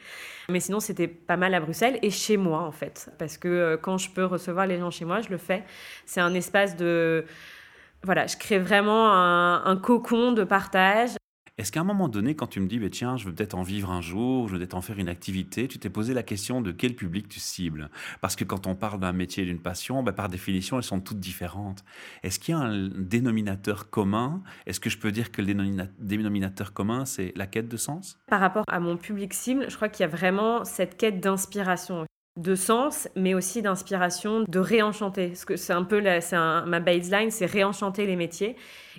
Mais 0.48 0.62
sinon, 0.62 0.80
c'était 0.80 1.10
pas 1.10 1.36
mal 1.36 1.54
à 1.54 1.60
Bruxelles 1.60 2.00
et 2.02 2.10
chez 2.10 2.38
moi, 2.38 2.62
en 2.62 2.72
fait, 2.72 3.12
parce 3.20 3.38
que 3.38 3.48
euh, 3.50 3.78
quand 3.78 3.98
je 3.98 4.10
peux 4.10 4.24
recevoir 4.24 4.68
les 4.68 4.80
gens 4.80 4.90
chez 4.90 5.04
moi, 5.04 5.20
je 5.20 5.30
le 5.30 5.38
fais. 5.38 5.66
C'est 6.06 6.22
un 6.22 6.34
espace 6.34 6.78
de. 6.78 7.26
Voilà, 8.04 8.26
je 8.28 8.38
crée 8.38 8.60
vraiment 8.60 9.12
un, 9.12 9.66
un 9.66 9.76
cocon 9.76 10.32
de 10.32 10.44
partage 10.44 11.17
est-ce 11.58 11.72
qu'à 11.72 11.80
un 11.80 11.84
moment 11.84 12.08
donné, 12.08 12.36
quand 12.36 12.46
tu 12.46 12.60
me 12.60 12.68
dis, 12.68 12.78
bah, 12.78 12.90
tiens, 12.92 13.18
je 13.18 13.26
veux 13.26 13.34
peut-être 13.34 13.56
en 13.56 13.64
vivre 13.64 13.90
un 13.90 14.00
jour, 14.00 14.48
je 14.48 14.54
veux 14.54 14.60
peut-être 14.60 14.76
en 14.76 14.82
faire 14.82 15.00
une 15.00 15.10
activité, 15.10 15.68
tu 15.68 15.80
t'es 15.80 15.90
posé 15.90 16.14
la 16.14 16.22
question 16.22 16.62
de 16.62 16.72
quel 16.72 16.94
public 16.94 17.28
tu 17.28 17.40
cibles? 17.40 17.90
Parce 18.22 18.36
que 18.36 18.44
quand 18.44 18.68
on 18.68 18.76
parle 18.76 19.00
d'un 19.00 19.12
métier, 19.12 19.44
d'une 19.44 19.60
passion, 19.60 20.04
bah, 20.04 20.12
par 20.12 20.30
définition, 20.30 20.78
elles 20.78 20.84
sont 20.84 21.00
toutes 21.00 21.20
différentes. 21.20 21.84
Est-ce 22.22 22.38
qu'il 22.40 22.54
y 22.54 22.58
a 22.58 22.62
un 22.62 22.90
dénominateur 22.90 23.90
commun? 23.90 24.44
Est-ce 24.68 24.80
que 24.80 24.92
je 24.92 25.00
peux 25.00 25.12
dire 25.12 25.32
que 25.32 25.42
le 25.42 25.88
dénominateur 26.00 26.74
commun, 26.74 27.06
c'est 27.06 27.34
la 27.36 27.48
quête 27.48 27.68
de 27.68 27.78
sens? 27.78 28.20
Par 28.28 28.40
rapport 28.40 28.64
à 28.68 28.80
mon 28.80 28.96
public 28.96 29.34
cible, 29.34 29.66
je 29.68 29.76
crois 29.76 29.90
qu'il 29.90 30.04
y 30.04 30.08
a 30.08 30.12
vraiment 30.12 30.64
cette 30.64 30.96
quête 30.96 31.20
d'inspiration 31.20 32.06
de 32.38 32.54
sens, 32.54 33.10
mais 33.16 33.34
aussi 33.34 33.64
d'inspiration, 33.64 34.46
de 34.48 34.60
réenchanter. 34.60 35.30
Parce 35.30 35.46
que 35.46 35.56
c'est 35.56 35.74
un 35.74 35.84
peu 35.84 36.02
ma 36.02 36.80
baseline, 36.80 37.32
c'est 37.32 37.48
réenchanter 37.48 38.06
les 38.06 38.16
métiers. 38.16 38.56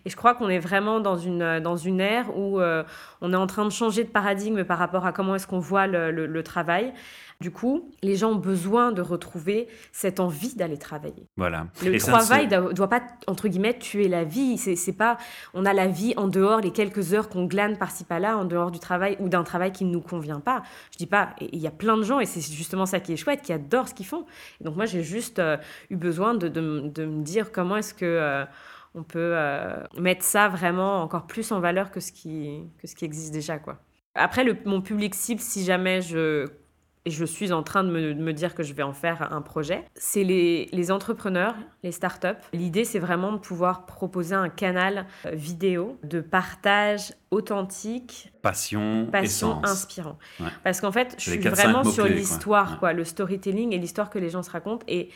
Et 0.08 0.10
je 0.10 0.16
crois 0.16 0.34
qu'on 0.34 0.48
est 0.48 0.58
vraiment 0.58 1.00
dans 1.00 1.18
une, 1.18 1.60
dans 1.60 1.76
une 1.76 2.00
ère 2.00 2.34
où 2.34 2.60
euh, 2.60 2.82
on 3.20 3.34
est 3.34 3.36
en 3.36 3.46
train 3.46 3.66
de 3.66 3.70
changer 3.70 4.04
de 4.04 4.08
paradigme 4.08 4.64
par 4.64 4.78
rapport 4.78 5.04
à 5.04 5.12
comment 5.12 5.34
est-ce 5.34 5.46
qu'on 5.46 5.58
voit 5.58 5.86
le, 5.86 6.42
travail. 6.42 6.94
Du 7.42 7.50
coup, 7.50 7.90
les 8.02 8.16
gens 8.16 8.30
ont 8.30 8.36
besoin 8.36 8.90
de 8.90 9.02
retrouver 9.02 9.68
cette 9.92 10.18
envie 10.18 10.56
d'aller 10.56 10.78
travailler. 10.78 11.28
Voilà. 11.36 11.66
Le 11.84 11.98
travail 11.98 12.46
ne 12.46 12.72
doit 12.72 12.88
pas, 12.88 13.02
entre 13.26 13.48
guillemets, 13.48 13.78
tuer 13.78 14.08
la 14.08 14.24
vie. 14.24 14.56
C'est 14.56 14.92
pas, 14.94 15.18
on 15.52 15.66
a 15.66 15.74
la 15.74 15.88
vie 15.88 16.14
en 16.16 16.26
dehors, 16.26 16.62
les 16.62 16.72
quelques 16.72 17.12
heures 17.12 17.28
qu'on 17.28 17.44
glane 17.44 17.76
par-ci 17.76 18.04
par-là, 18.04 18.38
en 18.38 18.46
dehors 18.46 18.70
du 18.70 18.78
travail 18.78 19.18
ou 19.20 19.28
d'un 19.28 19.44
travail 19.44 19.72
qui 19.72 19.84
ne 19.84 19.90
nous 19.90 20.00
convient 20.00 20.40
pas. 20.40 20.62
Je 20.90 20.96
dis 20.96 21.06
pas, 21.06 21.36
il 21.38 21.58
y 21.58 21.66
a 21.66 21.70
plein 21.70 21.98
de 21.98 22.02
gens, 22.02 22.18
et 22.18 22.24
c'est 22.24 22.40
justement 22.40 22.86
ça 22.86 22.98
qui 22.98 23.12
est 23.12 23.18
chouette, 23.18 23.42
qui 23.42 23.52
adorent 23.52 23.88
ce 23.88 23.94
qu'ils 23.94 24.06
font. 24.06 24.24
Et 24.62 24.64
donc 24.64 24.74
moi, 24.74 24.86
j'ai 24.86 25.02
juste 25.02 25.38
euh, 25.38 25.58
eu 25.90 25.96
besoin 25.96 26.32
de, 26.32 26.48
de, 26.48 27.04
me 27.04 27.22
dire 27.22 27.52
comment 27.52 27.76
est-ce 27.76 27.92
que... 27.92 28.06
Euh, 28.06 28.46
on 28.98 29.04
peut 29.04 29.32
euh, 29.34 29.82
mettre 29.96 30.24
ça 30.24 30.48
vraiment 30.48 31.02
encore 31.02 31.26
plus 31.26 31.52
en 31.52 31.60
valeur 31.60 31.90
que 31.90 32.00
ce 32.00 32.12
qui, 32.12 32.64
que 32.78 32.86
ce 32.86 32.94
qui 32.94 33.04
existe 33.04 33.32
déjà. 33.32 33.58
Quoi. 33.58 33.78
Après, 34.14 34.44
le, 34.44 34.56
mon 34.64 34.80
public 34.80 35.14
cible, 35.14 35.40
si 35.40 35.64
jamais 35.64 36.02
je, 36.02 36.46
et 37.04 37.10
je 37.10 37.24
suis 37.24 37.52
en 37.52 37.62
train 37.62 37.84
de 37.84 37.90
me, 37.90 38.12
me 38.12 38.32
dire 38.32 38.54
que 38.54 38.62
je 38.62 38.74
vais 38.74 38.82
en 38.82 38.92
faire 38.92 39.32
un 39.32 39.40
projet, 39.40 39.84
c'est 39.94 40.24
les, 40.24 40.68
les, 40.72 40.90
entrepreneurs, 40.90 41.54
les 41.82 41.92
startups. 41.92 42.42
L'idée, 42.52 42.84
c'est 42.84 42.98
vraiment 42.98 43.32
de 43.32 43.38
pouvoir 43.38 43.86
proposer 43.86 44.34
un 44.34 44.48
canal 44.48 45.06
euh, 45.24 45.30
vidéo 45.32 45.98
de 46.02 46.20
partage 46.20 47.14
authentique. 47.30 48.32
Passion, 48.42 49.08
passion 49.10 49.64
inspirant. 49.64 50.18
Parce 50.64 50.80
qu'en 50.80 50.92
fait, 50.92 51.14
je 51.18 51.30
suis 51.30 51.38
vraiment 51.38 51.84
sur 51.84 52.06
l'histoire, 52.06 52.78
quoi. 52.78 52.92
le 52.92 53.04
storytelling 53.04 53.72
et 53.72 53.78
l'histoire 53.78 54.10
que 54.10 54.18
les 54.18 54.28
gens 54.28 54.42
se 54.42 54.50
racontent. 54.50 54.84
Et 54.88 55.08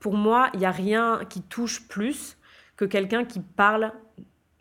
pour 0.00 0.14
moi, 0.14 0.48
il 0.54 0.60
n'y 0.60 0.66
a 0.66 0.70
rien 0.70 1.20
qui 1.28 1.42
touche 1.42 1.88
plus 1.88 2.37
que 2.78 2.84
quelqu'un 2.84 3.24
qui 3.24 3.40
parle 3.40 3.92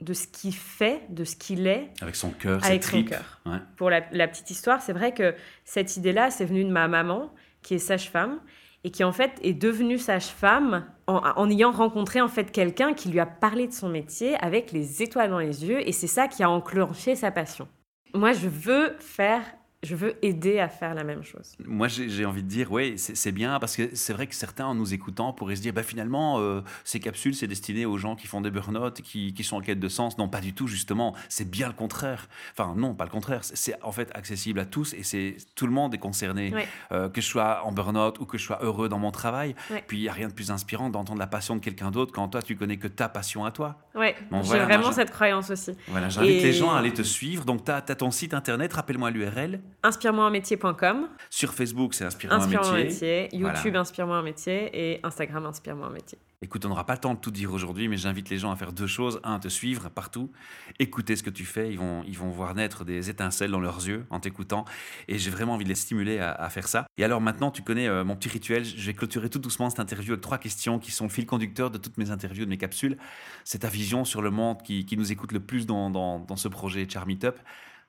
de 0.02 0.14
ce 0.14 0.28
qu'il 0.28 0.54
fait, 0.54 1.04
de 1.10 1.24
ce 1.24 1.36
qu'il 1.36 1.68
est. 1.68 1.90
Avec 2.02 2.16
son 2.16 2.32
cœur, 2.32 2.64
avec 2.66 2.84
son 2.84 3.04
cœur. 3.04 3.42
Pour 3.78 3.90
la, 3.90 4.02
petite 4.02 4.52
histoire, 4.52 4.82
c'est 4.82 4.92
vrai 4.92 5.14
que 5.14 5.34
cette 5.64 5.96
idée-là, 5.96 6.30
c'est 6.30 6.46
venu 6.46 6.66
de 6.66 6.70
ma 6.70 6.88
maman, 6.88 7.32
qui 7.62 7.76
est 7.76 7.80
sage-femme, 7.80 8.40
et 8.84 8.92
qui 8.92 9.04
en 9.04 9.12
fait 9.12 9.32
est 9.42 9.54
devenue 9.54 9.98
sage-femme 9.98 10.86
en, 11.08 11.50
ayant 11.50 11.72
rencontré 11.72 12.22
en 12.22 12.28
fait 12.28 12.52
quelqu'un 12.52 12.94
qui 12.94 13.10
lui 13.10 13.20
a 13.20 13.26
parlé 13.26 13.68
de 13.68 13.74
son 13.74 13.90
métier 13.90 14.36
avec 14.38 14.72
les 14.72 15.02
étoiles 15.04 15.30
dans 15.30 15.40
les 15.40 15.66
yeux, 15.66 15.88
et 15.88 15.92
c'est 15.92 16.08
ça 16.08 16.28
qui 16.28 16.44
a 16.44 16.50
enclenché 16.50 17.16
sa 17.16 17.32
passion. 17.32 17.68
Moi, 18.14 18.34
je 18.34 18.48
veux 18.48 18.96
faire 19.00 19.44
je 19.84 19.96
veux 19.96 20.18
aider 20.26 20.60
à 20.60 20.70
faire 20.70 20.96
la 20.96 21.04
même 21.04 21.24
chose. 21.24 21.56
Moi, 21.64 21.88
j'ai 21.88 22.26
envie 22.26 22.42
de 22.42 22.48
dire, 22.48 22.72
oui, 22.72 22.96
c'est 22.98 23.32
bien, 23.32 23.60
parce 23.60 23.76
que 23.76 23.94
c'est 23.94 24.12
vrai 24.12 24.26
que 24.26 24.34
certains, 24.34 24.66
en 24.66 24.74
nous 24.74 24.96
écoutant, 24.96 25.34
pourraient 25.34 25.56
se 25.56 25.62
dire, 25.62 25.72
bah, 25.72 25.84
finalement, 25.84 26.40
euh, 26.40 26.62
ces 26.84 27.00
capsules, 27.00 27.36
c'est 27.36 27.46
destiné 27.46 27.86
aux 27.86 27.98
gens 27.98 28.16
qui 28.16 28.26
font 28.26 28.42
des 28.42 28.50
burn-out, 28.50 29.02
qui, 29.04 29.36
qui, 29.36 29.44
sont 29.44 29.58
en 29.58 29.62
quête 29.62 29.80
de 29.80 29.88
sens. 29.88 30.18
Non, 30.18 30.30
pas 30.30 30.42
du 30.42 30.54
tout, 30.54 30.66
justement. 30.66 31.16
C'est 31.30 31.50
bien 31.50 31.68
le 31.68 31.74
contraire. 31.74 32.28
Enfin, 32.54 32.74
non, 32.76 32.96
pas 32.96 33.04
le 33.04 33.12
contraire. 33.12 33.42
C'est 33.44 33.76
en 33.84 33.92
fait 33.92 34.10
accessible 34.16 34.60
à 34.60 34.66
tous 34.66 34.96
et 34.96 35.04
c'est 35.04 35.38
tout 35.54 35.68
le 35.68 35.74
monde 35.74 35.94
est 35.94 36.00
concerné. 36.00 36.54
Euh, 36.92 37.08
que 37.10 37.22
je 37.22 37.28
sois 37.28 37.64
en 37.64 37.72
burn-out 37.72 38.20
ou 38.20 38.26
que 38.26 38.40
je 38.40 38.44
sois 38.44 38.60
heureux 38.64 38.90
dans 38.90 39.00
mon 39.00 39.12
travail. 39.12 39.54
Puis, 39.86 40.00
il 40.00 40.02
n'y 40.02 40.10
a 40.10 40.14
rien 40.14 40.28
de 40.28 40.34
plus 40.34 40.50
inspirant 40.50 40.90
d'entendre 40.90 41.20
la 41.20 41.28
passion 41.28 41.56
de 41.56 41.62
quelqu'un 41.62 41.92
d'autre 41.92 42.12
quand 42.12 42.28
toi, 42.30 42.42
tu 42.42 42.56
connais 42.56 42.78
que 42.78 42.88
ta 42.88 43.10
passion 43.10 43.46
à 43.46 43.52
toi. 43.52 43.76
Oui, 43.94 44.08
j'ai 44.44 44.60
vraiment 44.60 44.92
cette 44.92 45.12
croyance 45.12 45.52
aussi. 45.52 45.74
Voilà, 45.88 46.10
j'invite 46.10 46.42
les 46.42 46.54
gens 46.54 46.72
à 46.72 46.80
aller 46.80 46.94
te 46.94 47.04
suivre. 47.04 47.46
Donc, 47.46 47.64
tu 47.64 47.72
as, 47.72 47.78
as 47.78 47.96
ton 47.96 48.10
site 48.10 48.34
internet, 48.34 48.74
rappelle-moi 48.74 49.12
l'URL 49.12 49.60
inspire-moi 49.84 50.26
un 50.26 50.30
métier.com. 50.30 51.10
Sur 51.30 51.54
Facebook, 51.54 51.94
c'est 51.94 52.06
Inspire-moi 52.06 52.68
un 52.68 52.74
métier. 52.74 53.30
YouTube, 53.36 53.76
Inspire-moi 53.76 54.18
un 54.18 54.24
métier. 54.24 54.70
Et 54.74 55.00
Instagram, 55.04 55.46
Inspire-moi 55.46 55.88
un 55.88 55.92
métier. 55.92 56.18
Écoute, 56.44 56.64
on 56.66 56.70
n'aura 56.70 56.86
pas 56.86 56.94
le 56.94 57.00
temps 57.00 57.16
de 57.16 57.20
tout 57.20 57.32
dire 57.32 57.52
aujourd'hui, 57.52 57.88
mais 57.88 57.98
j'invite 57.98 58.30
les 58.30 58.38
gens 58.38 58.52
à 58.52 58.56
faire 58.56 58.72
deux 58.72 58.86
choses. 58.86 59.20
Un, 59.24 59.40
te 59.40 59.48
suivre 59.48 59.90
partout, 59.90 60.32
écouter 60.78 61.16
ce 61.16 61.24
que 61.24 61.32
tu 61.32 61.46
fais. 61.46 61.72
Ils 61.72 61.80
vont, 61.80 62.04
ils 62.06 62.16
vont 62.16 62.30
voir 62.30 62.54
naître 62.54 62.86
des 62.86 63.10
étincelles 63.10 63.50
dans 63.50 63.60
leurs 63.60 63.88
yeux 63.88 64.06
en 64.12 64.20
t'écoutant. 64.20 64.64
Et 65.08 65.18
j'ai 65.18 65.32
vraiment 65.32 65.56
envie 65.56 65.64
de 65.64 65.70
les 65.70 65.76
stimuler 65.76 66.20
à, 66.20 66.48
faire 66.50 66.68
ça. 66.68 66.86
Et 66.98 67.04
alors 67.04 67.22
maintenant, 67.22 67.50
tu 67.50 67.64
connais 67.64 67.88
euh, 67.88 68.04
mon 68.04 68.16
petit 68.16 68.30
rituel. 68.30 68.64
Je 68.66 68.86
vais 68.86 68.94
clôturer 68.94 69.32
tout 69.32 69.40
doucement 69.40 69.72
cette 69.72 69.80
interview 69.80 70.14
avec 70.14 70.22
trois 70.22 70.38
questions 70.38 70.78
qui 70.78 70.92
sont 70.92 71.06
le 71.06 71.10
fil 71.10 71.26
conducteur 71.26 71.72
de 71.72 71.80
toutes 71.80 71.98
mes 71.98 72.12
interviews, 72.12 72.46
de 72.46 72.50
mes 72.52 72.58
capsules. 72.58 73.00
C'est 73.44 73.60
ta 73.60 73.70
vision 73.70 74.06
sur 74.06 74.22
le 74.22 74.30
monde 74.30 74.62
qui, 74.62 74.86
qui 74.86 74.96
nous 74.96 75.12
écoute 75.12 75.32
le 75.32 75.40
plus 75.40 75.66
dans, 75.66 75.90
dans, 75.90 76.20
dans 76.20 76.36
ce 76.36 76.48
projet 76.48 76.88
Charmeetup. 76.88 77.30
Up 77.30 77.40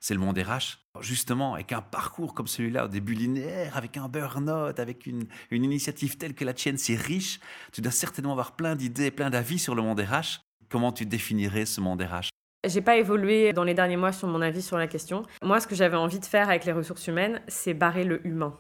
c'est 0.01 0.15
le 0.15 0.21
monde 0.21 0.39
RH. 0.39 0.79
Justement, 1.01 1.55
avec 1.55 1.73
un 1.73 1.83
parcours 1.83 2.35
comme 2.35 2.47
celui-là, 2.47 2.87
au 2.87 2.89
début 2.89 3.15
linéaire, 3.15 3.77
avec 3.77 3.97
un 3.97 4.09
burn-out, 4.09 4.79
avec 4.79 5.07
une, 5.07 5.27
initiative 5.51 6.17
telle 6.17 6.35
que 6.35 6.45
la 6.45 6.55
tienne, 6.55 6.79
c'est 6.79 6.97
riche, 6.97 7.41
tu 7.73 7.81
dois 7.81 7.93
certainement 7.93 8.33
avoir 8.33 8.57
plein 8.57 8.77
d'idées, 8.77 9.11
plein 9.11 9.31
d'avis 9.31 9.59
sur 9.59 9.75
le 9.75 9.83
monde 9.83 10.01
RH. 10.01 10.41
Comment 10.69 10.93
tu 10.93 11.07
définirais 11.07 11.67
ce 11.67 11.81
monde 11.81 12.03
RH 12.03 12.31
j'ai 12.67 12.81
pas 12.81 12.97
évolué 12.97 13.53
dans 13.53 13.63
les 13.63 13.73
derniers 13.73 13.97
mois 13.97 14.11
sur 14.11 14.27
mon 14.27 14.43
avis 14.43 14.63
sur 14.63 14.77
la 14.77 14.89
question. 14.89 15.23
Moi, 15.45 15.61
ce 15.61 15.69
que 15.69 15.77
j'avais 15.77 15.97
envie 15.97 16.19
de 16.19 16.25
faire 16.25 16.49
avec 16.49 16.65
les 16.65 16.73
ressources 16.73 17.07
humaines, 17.07 17.41
c'est 17.47 17.73
barrer 17.73 18.03
le 18.03 18.27
humain. 18.27 18.59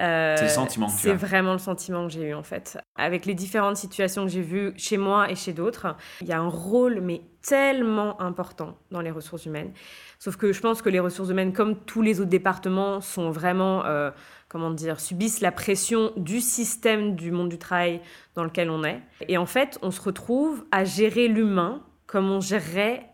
Euh, 0.00 0.36
c'est 0.36 0.44
le 0.44 0.48
sentiment 0.48 0.86
que 0.86 0.92
C'est 0.92 1.12
vraiment 1.12 1.52
le 1.52 1.58
sentiment 1.58 2.06
que 2.06 2.12
j'ai 2.12 2.30
eu 2.30 2.34
en 2.34 2.42
fait. 2.42 2.78
Avec 2.96 3.26
les 3.26 3.34
différentes 3.34 3.76
situations 3.76 4.24
que 4.24 4.30
j'ai 4.30 4.40
vues 4.40 4.72
chez 4.76 4.96
moi 4.96 5.30
et 5.30 5.34
chez 5.34 5.52
d'autres, 5.52 5.96
il 6.22 6.28
y 6.28 6.32
a 6.32 6.40
un 6.40 6.48
rôle 6.48 7.00
mais 7.02 7.20
tellement 7.42 8.20
important 8.20 8.78
dans 8.90 9.00
les 9.00 9.10
ressources 9.10 9.44
humaines. 9.44 9.72
Sauf 10.18 10.36
que 10.36 10.52
je 10.52 10.60
pense 10.60 10.80
que 10.80 10.88
les 10.88 11.00
ressources 11.00 11.28
humaines, 11.28 11.52
comme 11.52 11.76
tous 11.76 12.00
les 12.00 12.20
autres 12.20 12.30
départements, 12.30 13.00
sont 13.00 13.30
vraiment, 13.30 13.84
euh, 13.84 14.10
comment 14.48 14.70
dire, 14.70 15.00
subissent 15.00 15.40
la 15.40 15.52
pression 15.52 16.12
du 16.16 16.40
système 16.40 17.14
du 17.14 17.30
monde 17.30 17.48
du 17.50 17.58
travail 17.58 18.00
dans 18.34 18.44
lequel 18.44 18.70
on 18.70 18.84
est. 18.84 19.02
Et 19.28 19.36
en 19.36 19.46
fait, 19.46 19.78
on 19.82 19.90
se 19.90 20.00
retrouve 20.00 20.64
à 20.70 20.84
gérer 20.84 21.28
l'humain 21.28 21.82
comme 22.06 22.30
on 22.30 22.40
gérerait 22.40 23.10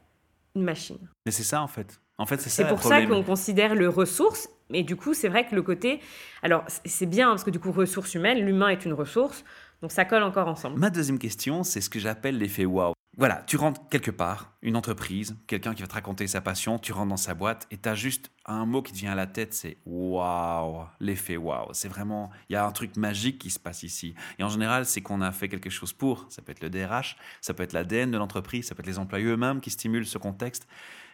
une 0.54 0.62
machine. 0.62 0.98
Mais 1.24 1.32
c'est 1.32 1.44
ça 1.44 1.62
en 1.62 1.68
fait. 1.68 2.00
En 2.18 2.26
fait, 2.26 2.40
c'est 2.40 2.66
pour 2.66 2.82
ça 2.82 3.04
qu'on 3.06 3.22
considère 3.22 3.74
le 3.74 3.88
ressource. 3.88 4.48
Mais 4.70 4.82
du 4.82 4.96
coup, 4.96 5.14
c'est 5.14 5.28
vrai 5.28 5.46
que 5.46 5.54
le 5.54 5.62
côté. 5.62 6.00
Alors, 6.42 6.64
c'est 6.84 7.06
bien 7.06 7.28
parce 7.28 7.44
que 7.44 7.50
du 7.50 7.58
coup, 7.58 7.72
ressources 7.72 8.14
humaines, 8.14 8.44
l'humain 8.44 8.68
est 8.68 8.84
une 8.84 8.92
ressource. 8.92 9.44
Donc, 9.82 9.92
ça 9.92 10.04
colle 10.04 10.22
encore 10.22 10.48
ensemble. 10.48 10.78
Ma 10.78 10.90
deuxième 10.90 11.18
question, 11.18 11.62
c'est 11.62 11.80
ce 11.80 11.88
que 11.90 11.98
j'appelle 11.98 12.38
l'effet 12.38 12.64
wow. 12.64 12.92
Voilà, 13.18 13.42
tu 13.48 13.56
rentres 13.56 13.80
quelque 13.88 14.12
part, 14.12 14.52
une 14.62 14.76
entreprise, 14.76 15.36
quelqu'un 15.48 15.74
qui 15.74 15.82
va 15.82 15.88
te 15.88 15.94
raconter 15.94 16.28
sa 16.28 16.40
passion, 16.40 16.78
tu 16.78 16.92
rentres 16.92 17.08
dans 17.08 17.16
sa 17.16 17.34
boîte 17.34 17.66
et 17.72 17.76
tu 17.76 17.88
as 17.88 17.96
juste 17.96 18.30
un 18.46 18.64
mot 18.64 18.80
qui 18.80 18.92
te 18.92 18.98
vient 18.98 19.10
à 19.10 19.16
la 19.16 19.26
tête, 19.26 19.54
c'est 19.54 19.78
waouh, 19.86 20.84
l'effet 21.00 21.36
waouh. 21.36 21.66
C'est 21.72 21.88
vraiment, 21.88 22.30
il 22.48 22.52
y 22.52 22.56
a 22.56 22.64
un 22.64 22.70
truc 22.70 22.96
magique 22.96 23.40
qui 23.40 23.50
se 23.50 23.58
passe 23.58 23.82
ici. 23.82 24.14
Et 24.38 24.44
en 24.44 24.48
général, 24.48 24.86
c'est 24.86 25.00
qu'on 25.00 25.20
a 25.20 25.32
fait 25.32 25.48
quelque 25.48 25.68
chose 25.68 25.92
pour. 25.92 26.26
Ça 26.28 26.42
peut 26.42 26.52
être 26.52 26.62
le 26.62 26.70
DRH, 26.70 27.16
ça 27.40 27.54
peut 27.54 27.64
être 27.64 27.72
l'ADN 27.72 28.12
de 28.12 28.18
l'entreprise, 28.18 28.68
ça 28.68 28.76
peut 28.76 28.82
être 28.82 28.86
les 28.86 29.00
employés 29.00 29.26
eux-mêmes 29.26 29.60
qui 29.60 29.70
stimulent 29.70 30.06
ce 30.06 30.18
contexte. 30.18 30.68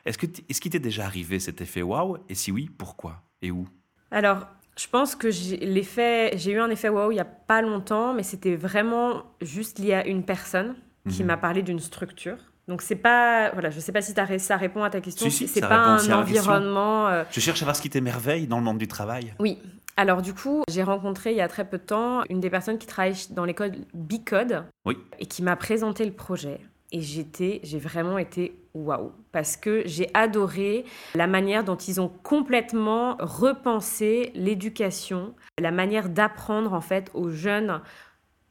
Est-ce 0.05 0.19
est-ce 0.51 0.61
qu'il 0.61 0.73
t'est 0.73 0.79
déjà 0.79 1.07
arrivé 1.07 1.41
cet 1.41 1.63
effet 1.63 1.81
waouh? 1.81 2.19
Et 2.29 2.35
si 2.35 2.53
oui, 2.53 2.69
pourquoi? 2.77 3.23
Et 3.45 3.51
où? 3.51 3.69
Alors, 4.11 4.47
je 4.77 4.89
pense 4.89 5.15
que 5.15 5.31
j'ai 5.31 6.51
eu 6.51 6.59
un 6.59 6.71
effet 6.71 6.89
waouh 6.89 7.13
il 7.13 7.17
y 7.17 7.21
a 7.21 7.25
pas 7.25 7.63
longtemps, 7.63 8.15
mais 8.15 8.23
c'était 8.23 8.57
vraiment 8.57 9.23
juste 9.41 9.79
lié 9.79 9.95
à 9.95 10.07
une 10.07 10.25
personne 10.25 10.75
qui 11.09 11.23
mhm. 11.23 11.29
m'a 11.29 11.37
parlé 11.37 11.63
d'une 11.63 11.81
structure. 11.81 12.39
Donc 12.67 12.81
c'est 12.81 12.97
pas 12.97 13.51
voilà, 13.51 13.71
je 13.71 13.79
sais 13.79 13.93
pas 13.93 14.01
si 14.01 14.15
ça 14.39 14.57
répond 14.57 14.83
à 14.83 14.91
ta 14.91 15.01
question. 15.01 15.29
Si, 15.29 15.47
c'est 15.49 15.61
pas 15.61 15.77
un 15.77 16.13
environnement. 16.13 17.09
Euh, 17.09 17.25
je 17.31 17.41
cherche 17.41 17.61
à 17.63 17.67
voir 17.67 17.77
ce 17.77 17.83
qui 17.83 17.91
t'émerveille 17.91 18.47
dans 18.47 18.59
le 18.59 18.65
monde 18.65 18.79
du 18.79 18.89
travail. 18.89 19.35
Oui. 19.39 19.59
Alors 19.97 20.23
du 20.23 20.35
coup, 20.35 20.63
j'ai 20.69 20.83
rencontré 20.83 21.33
il 21.33 21.37
y 21.37 21.43
a 21.43 21.49
très 21.49 21.69
peu 21.69 21.79
de 21.79 21.85
temps 21.85 22.23
une 22.29 22.41
des 22.41 22.51
personnes 22.51 22.79
qui 22.79 22.87
travaille 22.87 23.15
dans 23.31 23.45
l'école 23.45 23.73
Bicode 23.93 24.65
oui. 24.87 24.97
et 25.19 25.27
qui 25.27 25.43
m'a 25.43 25.57
présenté 25.57 26.05
le 26.05 26.13
projet. 26.13 26.59
Et 26.93 27.01
j'étais, 27.01 27.61
j'ai 27.65 27.79
vraiment 27.79 28.19
été 28.19 28.57
waouh 28.75 29.13
parce 29.33 29.57
que 29.57 29.83
j'ai 29.87 30.11
adoré 30.15 30.85
la 31.15 31.27
manière 31.27 31.65
dont 31.65 31.77
ils 31.77 32.01
ont 32.01 32.09
complètement 32.23 33.17
repensé 33.19 34.31
l'éducation, 34.35 35.35
la 35.59 35.71
manière 35.71 36.09
d'apprendre 36.09 36.73
en 36.73 36.81
fait 36.81 37.11
aux 37.15 37.31
jeunes 37.31 37.81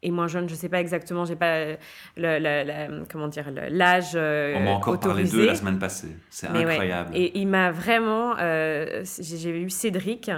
et 0.04 0.12
moins 0.12 0.28
jeunes, 0.28 0.50
je 0.50 0.56
sais 0.56 0.70
pas 0.70 0.82
exactement, 0.82 1.26
j'ai 1.26 1.38
pas 1.38 1.78
le, 2.18 3.06
comment 3.10 3.30
dire 3.30 3.50
l'âge 3.70 4.12
euh, 4.16 4.56
On 4.58 4.60
m'a 4.60 4.72
encore 4.72 5.00
parlé 5.00 5.24
d'eux 5.24 5.46
la 5.46 5.56
semaine 5.56 5.80
passée. 5.80 6.16
C'est 6.30 6.48
incroyable. 6.48 7.12
Et 7.16 7.40
il 7.40 7.48
m'a 7.48 7.72
vraiment, 7.72 8.36
euh, 8.40 9.04
j'ai 9.20 9.50
eu 9.50 9.70
Cédric, 9.70 10.30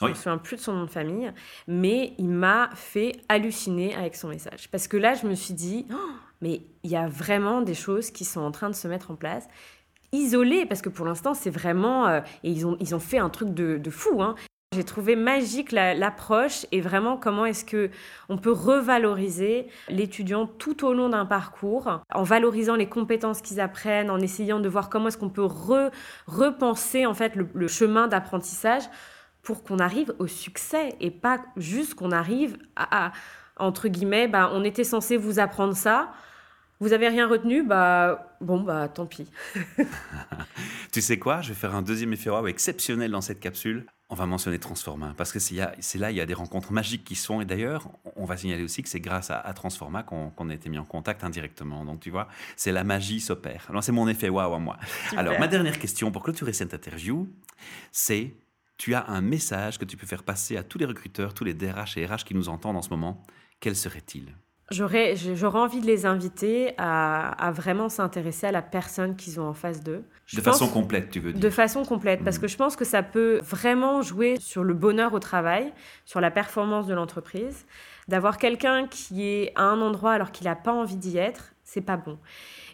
je 0.00 0.04
ne 0.04 0.10
me 0.10 0.14
souviens 0.14 0.38
plus 0.38 0.56
de 0.56 0.60
son 0.60 0.74
nom 0.74 0.84
de 0.84 0.90
famille, 0.90 1.32
mais 1.66 2.12
il 2.18 2.28
m'a 2.28 2.68
fait 2.74 3.12
halluciner 3.28 3.94
avec 3.94 4.14
son 4.14 4.28
message. 4.28 4.68
Parce 4.70 4.86
que 4.86 4.98
là, 4.98 5.14
je 5.14 5.26
me 5.26 5.34
suis 5.34 5.54
dit, 5.54 5.86
oh, 5.90 5.96
mais 6.40 6.62
il 6.82 6.90
y 6.90 6.96
a 6.96 7.08
vraiment 7.08 7.60
des 7.62 7.74
choses 7.74 8.10
qui 8.10 8.24
sont 8.24 8.40
en 8.40 8.50
train 8.50 8.70
de 8.70 8.74
se 8.74 8.88
mettre 8.88 9.10
en 9.10 9.16
place 9.16 9.46
isolées, 10.12 10.66
parce 10.66 10.80
que 10.80 10.88
pour 10.88 11.06
l'instant, 11.06 11.34
c'est 11.34 11.50
vraiment... 11.50 12.06
Euh, 12.06 12.20
et 12.44 12.50
ils 12.50 12.66
ont, 12.66 12.76
ils 12.80 12.94
ont 12.94 13.00
fait 13.00 13.18
un 13.18 13.30
truc 13.30 13.52
de, 13.52 13.78
de 13.78 13.90
fou. 13.90 14.22
Hein. 14.22 14.36
J'ai 14.74 14.82
trouvé 14.82 15.14
magique 15.14 15.70
l'approche 15.70 16.66
et 16.72 16.80
vraiment 16.80 17.16
comment 17.16 17.46
est-ce 17.46 17.64
que 17.64 17.90
on 18.28 18.36
peut 18.36 18.50
revaloriser 18.50 19.68
l'étudiant 19.88 20.48
tout 20.48 20.84
au 20.84 20.92
long 20.92 21.08
d'un 21.08 21.26
parcours 21.26 22.00
en 22.12 22.22
valorisant 22.24 22.74
les 22.74 22.88
compétences 22.88 23.40
qu'ils 23.40 23.60
apprennent, 23.60 24.10
en 24.10 24.18
essayant 24.18 24.58
de 24.58 24.68
voir 24.68 24.90
comment 24.90 25.08
est-ce 25.08 25.18
qu'on 25.18 25.28
peut 25.28 25.46
repenser 26.26 27.06
en 27.06 27.14
fait 27.14 27.36
le, 27.36 27.68
chemin 27.68 28.08
d'apprentissage 28.08 28.82
pour 29.42 29.62
qu'on 29.62 29.78
arrive 29.78 30.12
au 30.18 30.26
succès 30.26 30.96
et 31.00 31.12
pas 31.12 31.40
juste 31.56 31.94
qu'on 31.94 32.10
arrive 32.10 32.58
à, 32.74 33.12
entre 33.56 33.88
guillemets, 33.88 34.28
bah, 34.28 34.50
on 34.52 34.64
était 34.64 34.84
censé 34.84 35.16
vous 35.16 35.38
apprendre 35.38 35.74
ça. 35.74 36.12
Vous 36.80 36.92
avez 36.92 37.08
rien 37.08 37.28
retenu, 37.28 37.62
bah 37.62 38.36
bon 38.40 38.60
bah 38.60 38.88
tant 38.88 39.06
pis. 39.06 39.30
tu 40.92 41.00
sais 41.00 41.18
quoi, 41.18 41.40
je 41.40 41.50
vais 41.50 41.54
faire 41.54 41.74
un 41.74 41.82
deuxième 41.82 42.12
effet 42.12 42.30
exceptionnel 42.46 43.12
dans 43.12 43.20
cette 43.20 43.40
capsule 43.40 43.86
on 44.10 44.14
va 44.14 44.26
mentionner 44.26 44.58
Transforma, 44.58 45.14
parce 45.16 45.32
que 45.32 45.38
c'est 45.38 45.98
là, 45.98 46.10
il 46.10 46.16
y 46.16 46.20
a 46.20 46.26
des 46.26 46.34
rencontres 46.34 46.72
magiques 46.72 47.04
qui 47.04 47.16
sont, 47.16 47.40
et 47.40 47.44
d'ailleurs, 47.44 47.88
on 48.16 48.24
va 48.24 48.36
signaler 48.36 48.62
aussi 48.62 48.82
que 48.82 48.88
c'est 48.88 49.00
grâce 49.00 49.30
à, 49.30 49.40
Transforma 49.54 50.02
qu'on 50.02 50.50
a 50.50 50.54
été 50.54 50.68
mis 50.68 50.78
en 50.78 50.84
contact 50.84 51.24
indirectement. 51.24 51.84
Donc, 51.84 52.00
tu 52.00 52.10
vois, 52.10 52.28
c'est 52.54 52.70
la 52.70 52.84
magie 52.84 53.20
s'opère. 53.20 53.66
Alors, 53.70 53.82
c'est 53.82 53.92
mon 53.92 54.06
effet 54.06 54.28
waouh 54.28 54.54
à 54.54 54.58
moi. 54.58 54.76
Alors, 55.16 55.38
ma 55.40 55.48
dernière 55.48 55.78
question 55.78 56.10
pour 56.12 56.22
clôturer 56.22 56.52
cette 56.52 56.74
interview, 56.74 57.28
c'est, 57.92 58.34
tu 58.76 58.94
as 58.94 59.06
un 59.08 59.20
message 59.20 59.78
que 59.78 59.84
tu 59.84 59.96
peux 59.96 60.06
faire 60.06 60.22
passer 60.22 60.56
à 60.56 60.62
tous 60.62 60.78
les 60.78 60.86
recruteurs, 60.86 61.32
tous 61.32 61.44
les 61.44 61.54
DRH 61.54 61.96
et 61.96 62.06
RH 62.06 62.24
qui 62.24 62.34
nous 62.34 62.48
entendent 62.48 62.76
en 62.76 62.82
ce 62.82 62.90
moment. 62.90 63.24
Quel 63.64 63.76
serait-il? 63.76 64.26
J'aurais, 64.70 65.14
envie 65.54 65.80
de 65.80 65.86
les 65.86 66.04
inviter 66.04 66.74
à, 66.76 67.50
vraiment 67.54 67.88
s'intéresser 67.88 68.46
à 68.46 68.52
la 68.52 68.60
personne 68.60 69.16
qu'ils 69.16 69.40
ont 69.40 69.48
en 69.48 69.54
face 69.54 69.82
d'eux. 69.82 70.04
de 70.34 70.40
façon 70.42 70.68
complète, 70.68 71.10
tu 71.10 71.18
veux 71.18 71.32
dire? 71.32 71.40
De 71.40 71.48
façon 71.48 71.82
complète, 71.82 72.22
parce 72.22 72.36
mmh. 72.36 72.40
que 72.42 72.48
je 72.48 72.56
pense 72.58 72.76
que 72.76 72.84
ça 72.84 73.02
peut 73.02 73.40
vraiment 73.42 74.02
jouer 74.02 74.36
sur 74.38 74.64
le 74.64 74.74
bonheur 74.74 75.14
au 75.14 75.18
travail, 75.18 75.72
sur 76.04 76.20
la 76.20 76.30
performance 76.30 76.86
de 76.86 76.92
l'entreprise. 76.92 77.64
D'avoir 78.06 78.36
quelqu'un 78.36 78.86
qui 78.86 79.26
est 79.26 79.52
à 79.54 79.62
un 79.62 79.80
endroit 79.80 80.12
alors 80.12 80.30
qu'il 80.30 80.44
n'a 80.44 80.56
pas 80.56 80.74
envie 80.74 80.96
d'y 80.96 81.16
être, 81.16 81.54
c'est 81.62 81.80
pas 81.80 81.96
bon. 81.96 82.18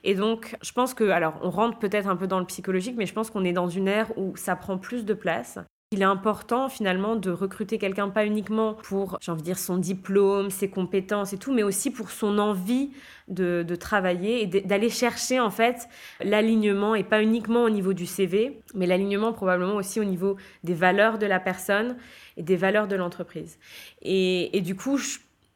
Et 0.03 0.17
donc, 0.17 0.57
je 0.61 0.73
pense 0.73 0.93
que, 0.93 1.05
alors, 1.11 1.39
on 1.41 1.51
rentre 1.51 1.79
peut-être 1.79 2.09
un 2.09 2.17
peu 2.17 2.27
dans 2.27 2.41
le 2.41 2.47
psychologique, 2.47 2.97
mais 2.99 3.07
je 3.07 3.15
pense 3.15 3.31
qu'on 3.31 3.45
est 3.45 3.53
dans 3.53 3.69
une 3.69 3.87
ère 3.87 4.11
où 4.19 4.35
ça 4.35 4.57
prend 4.57 4.77
plus 4.77 5.05
de 5.05 5.15
place. 5.15 5.61
Il 5.93 6.03
est 6.03 6.05
important 6.05 6.69
finalement 6.69 7.17
de 7.17 7.33
recruter 7.33 7.77
quelqu'un 7.77 8.11
pas 8.11 8.25
uniquement 8.25 8.75
pour, 8.75 9.19
j'ai 9.21 9.33
envie 9.33 9.41
de 9.41 9.45
dire, 9.45 9.59
son 9.59 9.77
diplôme, 9.77 10.49
ses 10.49 10.71
compétences 10.71 11.33
et 11.33 11.37
tout, 11.37 11.53
mais 11.53 11.65
aussi 11.65 11.91
pour 11.91 12.13
son 12.13 12.39
envie 12.39 12.91
de, 13.27 13.65
travailler 13.75 14.41
et 14.45 14.47
d'aller 14.47 14.89
chercher 14.89 15.41
en 15.41 15.51
fait 15.51 15.89
l'alignement 16.23 16.95
et 16.95 17.03
pas 17.03 17.21
uniquement 17.21 17.65
au 17.65 17.71
niveau 17.71 17.93
du 17.93 18.07
CV, 18.07 18.61
mais 18.73 18.87
l'alignement 18.87 19.33
probablement 19.33 19.75
aussi 19.75 19.99
au 19.99 20.05
niveau 20.05 20.37
des 20.63 20.75
valeurs 20.75 21.19
de 21.19 21.27
la 21.27 21.41
personne 21.41 21.97
et 22.37 22.45
des 22.45 22.55
valeurs 22.55 22.87
de 22.87 22.95
l'entreprise. 22.95 23.59
Et, 24.01 24.61
du 24.61 24.77
coup, 24.77 24.97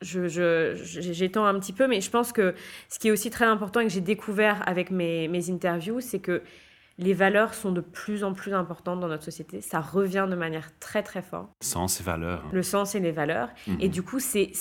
j'étends 0.03 1.45
un 1.45 1.61
petit 1.61 1.73
peu, 1.73 1.87
mais 1.87 2.01
je 2.01 2.11
pense 2.11 2.33
que 2.33 2.57
ce 2.89 2.99
qui 2.99 3.07
est 3.07 3.13
aussi 3.13 3.31
très 3.31 3.45
important 3.45 3.79
et 3.79 3.87
que 3.87 3.93
j'ai 3.93 4.01
découvert 4.01 4.69
avec 4.69 4.91
mes 4.91 5.49
interviews, 5.49 6.01
c'est 6.01 6.19
que 6.19 6.43
les 6.99 7.15
valeurs 7.15 7.55
sont 7.55 7.73
de 7.73 7.81
plus 7.81 8.23
en 8.23 8.33
plus 8.33 8.55
importantes 8.55 9.01
dans 9.01 9.09
notre 9.09 9.25
société. 9.25 9.61
Ça 9.61 9.81
revient 9.81 10.27
de 10.31 10.37
manière 10.37 10.71
très 10.79 11.03
très 11.03 11.23
forte. 11.23 11.51
Sens 11.61 12.01
et 12.01 12.05
valeurs. 12.05 12.45
Le 12.53 12.63
sens 12.63 12.95
et 12.95 13.01
les 13.01 13.11
valeurs. 13.11 13.49
Mhm. 13.67 13.79
Et 13.81 13.89
du 13.89 14.03
coup, 14.03 14.21
c'est 14.21 14.53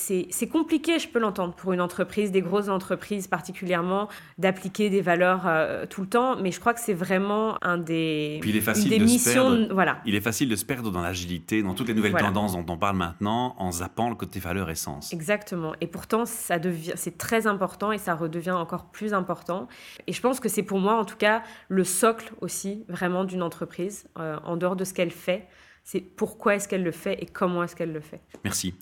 compliqué, 0.52 1.00
je 1.00 1.08
peux 1.08 1.20
l'entendre, 1.20 1.54
pour 1.54 1.74
une 1.74 1.82
entreprise, 1.82 2.32
des 2.32 2.42
grosses 2.42 2.70
entreprises 2.70 3.28
particulièrement, 3.28 4.08
d'appliquer 4.38 4.90
des 4.90 5.02
valeurs 5.02 5.44
euh, 5.46 5.86
tout 5.86 6.02
le 6.02 6.08
temps. 6.08 6.36
Mais 6.42 6.52
je 6.52 6.60
crois 6.60 6.74
que 6.74 6.80
c'est 6.80 6.94
vraiment 6.94 7.64
un 7.64 7.78
des, 7.78 8.40
Puis 8.42 8.50
il 8.50 8.58
est 8.58 8.62
facile 8.62 9.00
de 9.00 9.04
missions. 9.04 9.52
Se 9.52 9.56
perdre, 9.58 9.74
voilà. 9.74 10.02
Il 10.06 10.16
est 10.16 10.22
facile 10.22 10.50
de 10.50 10.56
se 10.56 10.66
perdre 10.66 10.92
dans 10.92 11.02
l'agilité, 11.02 11.62
dans 11.62 11.74
toutes 11.74 11.88
les 11.88 11.94
nouvelles 11.94 12.14
tendances 12.14 12.54
dont 12.54 12.66
on 12.68 12.78
parle 12.78 12.98
maintenant, 12.98 13.56
en 13.60 13.72
zappant 13.72 14.10
le 14.10 14.16
côté 14.16 14.40
valeurs 14.40 14.70
et 14.70 14.76
sens. 14.76 15.14
Exactement. 15.14 15.74
Et 15.82 15.88
pourtant, 15.88 16.26
ça 16.26 16.58
devient, 16.60 16.94
c'est 16.96 17.18
très 17.18 17.48
important 17.48 17.92
et 17.92 17.98
ça 17.98 18.16
redevient 18.16 18.52
encore 18.52 18.86
plus 18.86 19.14
important. 19.14 19.68
Et 20.08 20.14
je 20.14 20.22
pense 20.22 20.40
que 20.40 20.50
c'est 20.50 20.64
pour 20.64 20.80
moi, 20.80 20.96
en 20.96 21.06
tout 21.06 21.18
cas, 21.18 21.44
le 21.70 21.84
socle 21.84 22.23
aussi 22.42 22.86
vraiment 22.88 23.24
d'une 23.24 23.44
entreprise, 23.44 24.08
euh, 24.18 24.38
en 24.44 24.58
dehors 24.58 24.76
de 24.76 24.84
ce 24.84 24.94
qu'elle 24.94 25.12
fait. 25.12 25.48
C'est 25.84 26.02
pourquoi 26.02 26.56
est-ce 26.56 26.68
qu'elle 26.68 26.84
le 26.84 26.92
fait 26.92 27.22
et 27.22 27.26
comment 27.26 27.64
est-ce 27.64 27.76
qu'elle 27.76 27.94
le 27.94 28.02
fait. 28.02 28.22
Merci. 28.44 28.74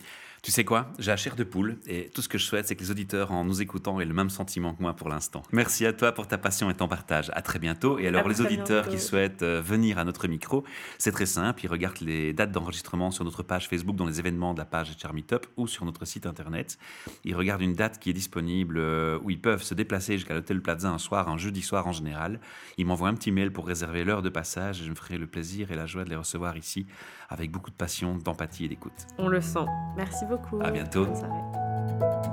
Tu 0.43 0.49
sais 0.49 0.65
quoi? 0.65 0.91
J'ai 0.97 1.11
la 1.11 1.17
chair 1.17 1.35
de 1.35 1.43
poule 1.43 1.77
et 1.85 2.09
tout 2.09 2.23
ce 2.23 2.27
que 2.27 2.39
je 2.39 2.45
souhaite, 2.45 2.67
c'est 2.67 2.75
que 2.75 2.81
les 2.81 2.89
auditeurs, 2.89 3.31
en 3.31 3.45
nous 3.45 3.61
écoutant, 3.61 4.01
aient 4.01 4.05
le 4.05 4.13
même 4.15 4.31
sentiment 4.31 4.73
que 4.73 4.81
moi 4.81 4.95
pour 4.95 5.07
l'instant. 5.07 5.43
Merci 5.51 5.85
à 5.85 5.93
toi 5.93 6.13
pour 6.13 6.27
ta 6.27 6.39
passion 6.39 6.67
et 6.71 6.73
ton 6.73 6.87
partage. 6.87 7.29
À 7.35 7.43
très 7.43 7.59
bientôt. 7.59 7.99
Et 7.99 8.07
alors, 8.07 8.27
les 8.27 8.41
auditeurs 8.41 8.89
qui 8.89 8.99
souhaitent 8.99 9.43
euh, 9.43 9.61
venir 9.61 9.99
à 9.99 10.03
notre 10.03 10.27
micro, 10.27 10.63
c'est 10.97 11.11
très 11.11 11.27
simple. 11.27 11.63
Ils 11.63 11.67
regardent 11.67 12.01
les 12.01 12.33
dates 12.33 12.51
d'enregistrement 12.51 13.11
sur 13.11 13.23
notre 13.23 13.43
page 13.43 13.67
Facebook, 13.67 13.95
dans 13.95 14.07
les 14.07 14.17
événements 14.17 14.55
de 14.55 14.57
la 14.57 14.65
page 14.65 14.89
HR 14.97 15.13
Meetup 15.13 15.45
ou 15.57 15.67
sur 15.67 15.85
notre 15.85 16.05
site 16.05 16.25
internet. 16.25 16.79
Ils 17.23 17.35
regardent 17.35 17.61
une 17.61 17.75
date 17.75 17.99
qui 17.99 18.09
est 18.09 18.13
disponible 18.13 18.79
euh, 18.79 19.19
où 19.21 19.29
ils 19.29 19.39
peuvent 19.39 19.61
se 19.61 19.75
déplacer 19.75 20.17
jusqu'à 20.17 20.33
l'hôtel 20.33 20.59
Plaza 20.59 20.89
un 20.89 20.97
soir, 20.97 21.29
un 21.29 21.37
jeudi 21.37 21.61
soir 21.61 21.85
en 21.85 21.91
général. 21.91 22.39
Ils 22.79 22.87
m'envoient 22.87 23.09
un 23.09 23.13
petit 23.13 23.31
mail 23.31 23.51
pour 23.51 23.67
réserver 23.67 24.03
l'heure 24.03 24.23
de 24.23 24.29
passage 24.29 24.81
et 24.81 24.85
je 24.85 24.89
me 24.89 24.95
ferai 24.95 25.19
le 25.19 25.27
plaisir 25.27 25.71
et 25.71 25.75
la 25.75 25.85
joie 25.85 26.03
de 26.03 26.09
les 26.09 26.15
recevoir 26.15 26.57
ici 26.57 26.87
avec 27.29 27.51
beaucoup 27.51 27.71
de 27.71 27.75
passion, 27.75 28.15
d'empathie 28.17 28.65
et 28.65 28.67
d'écoute. 28.67 29.07
On 29.17 29.27
le 29.27 29.41
sent. 29.41 29.65
Merci 29.95 30.25
beaucoup. 30.25 30.59
À 30.61 30.71
bientôt. 30.71 31.05
Bonne 31.05 31.15
soirée. 31.15 32.30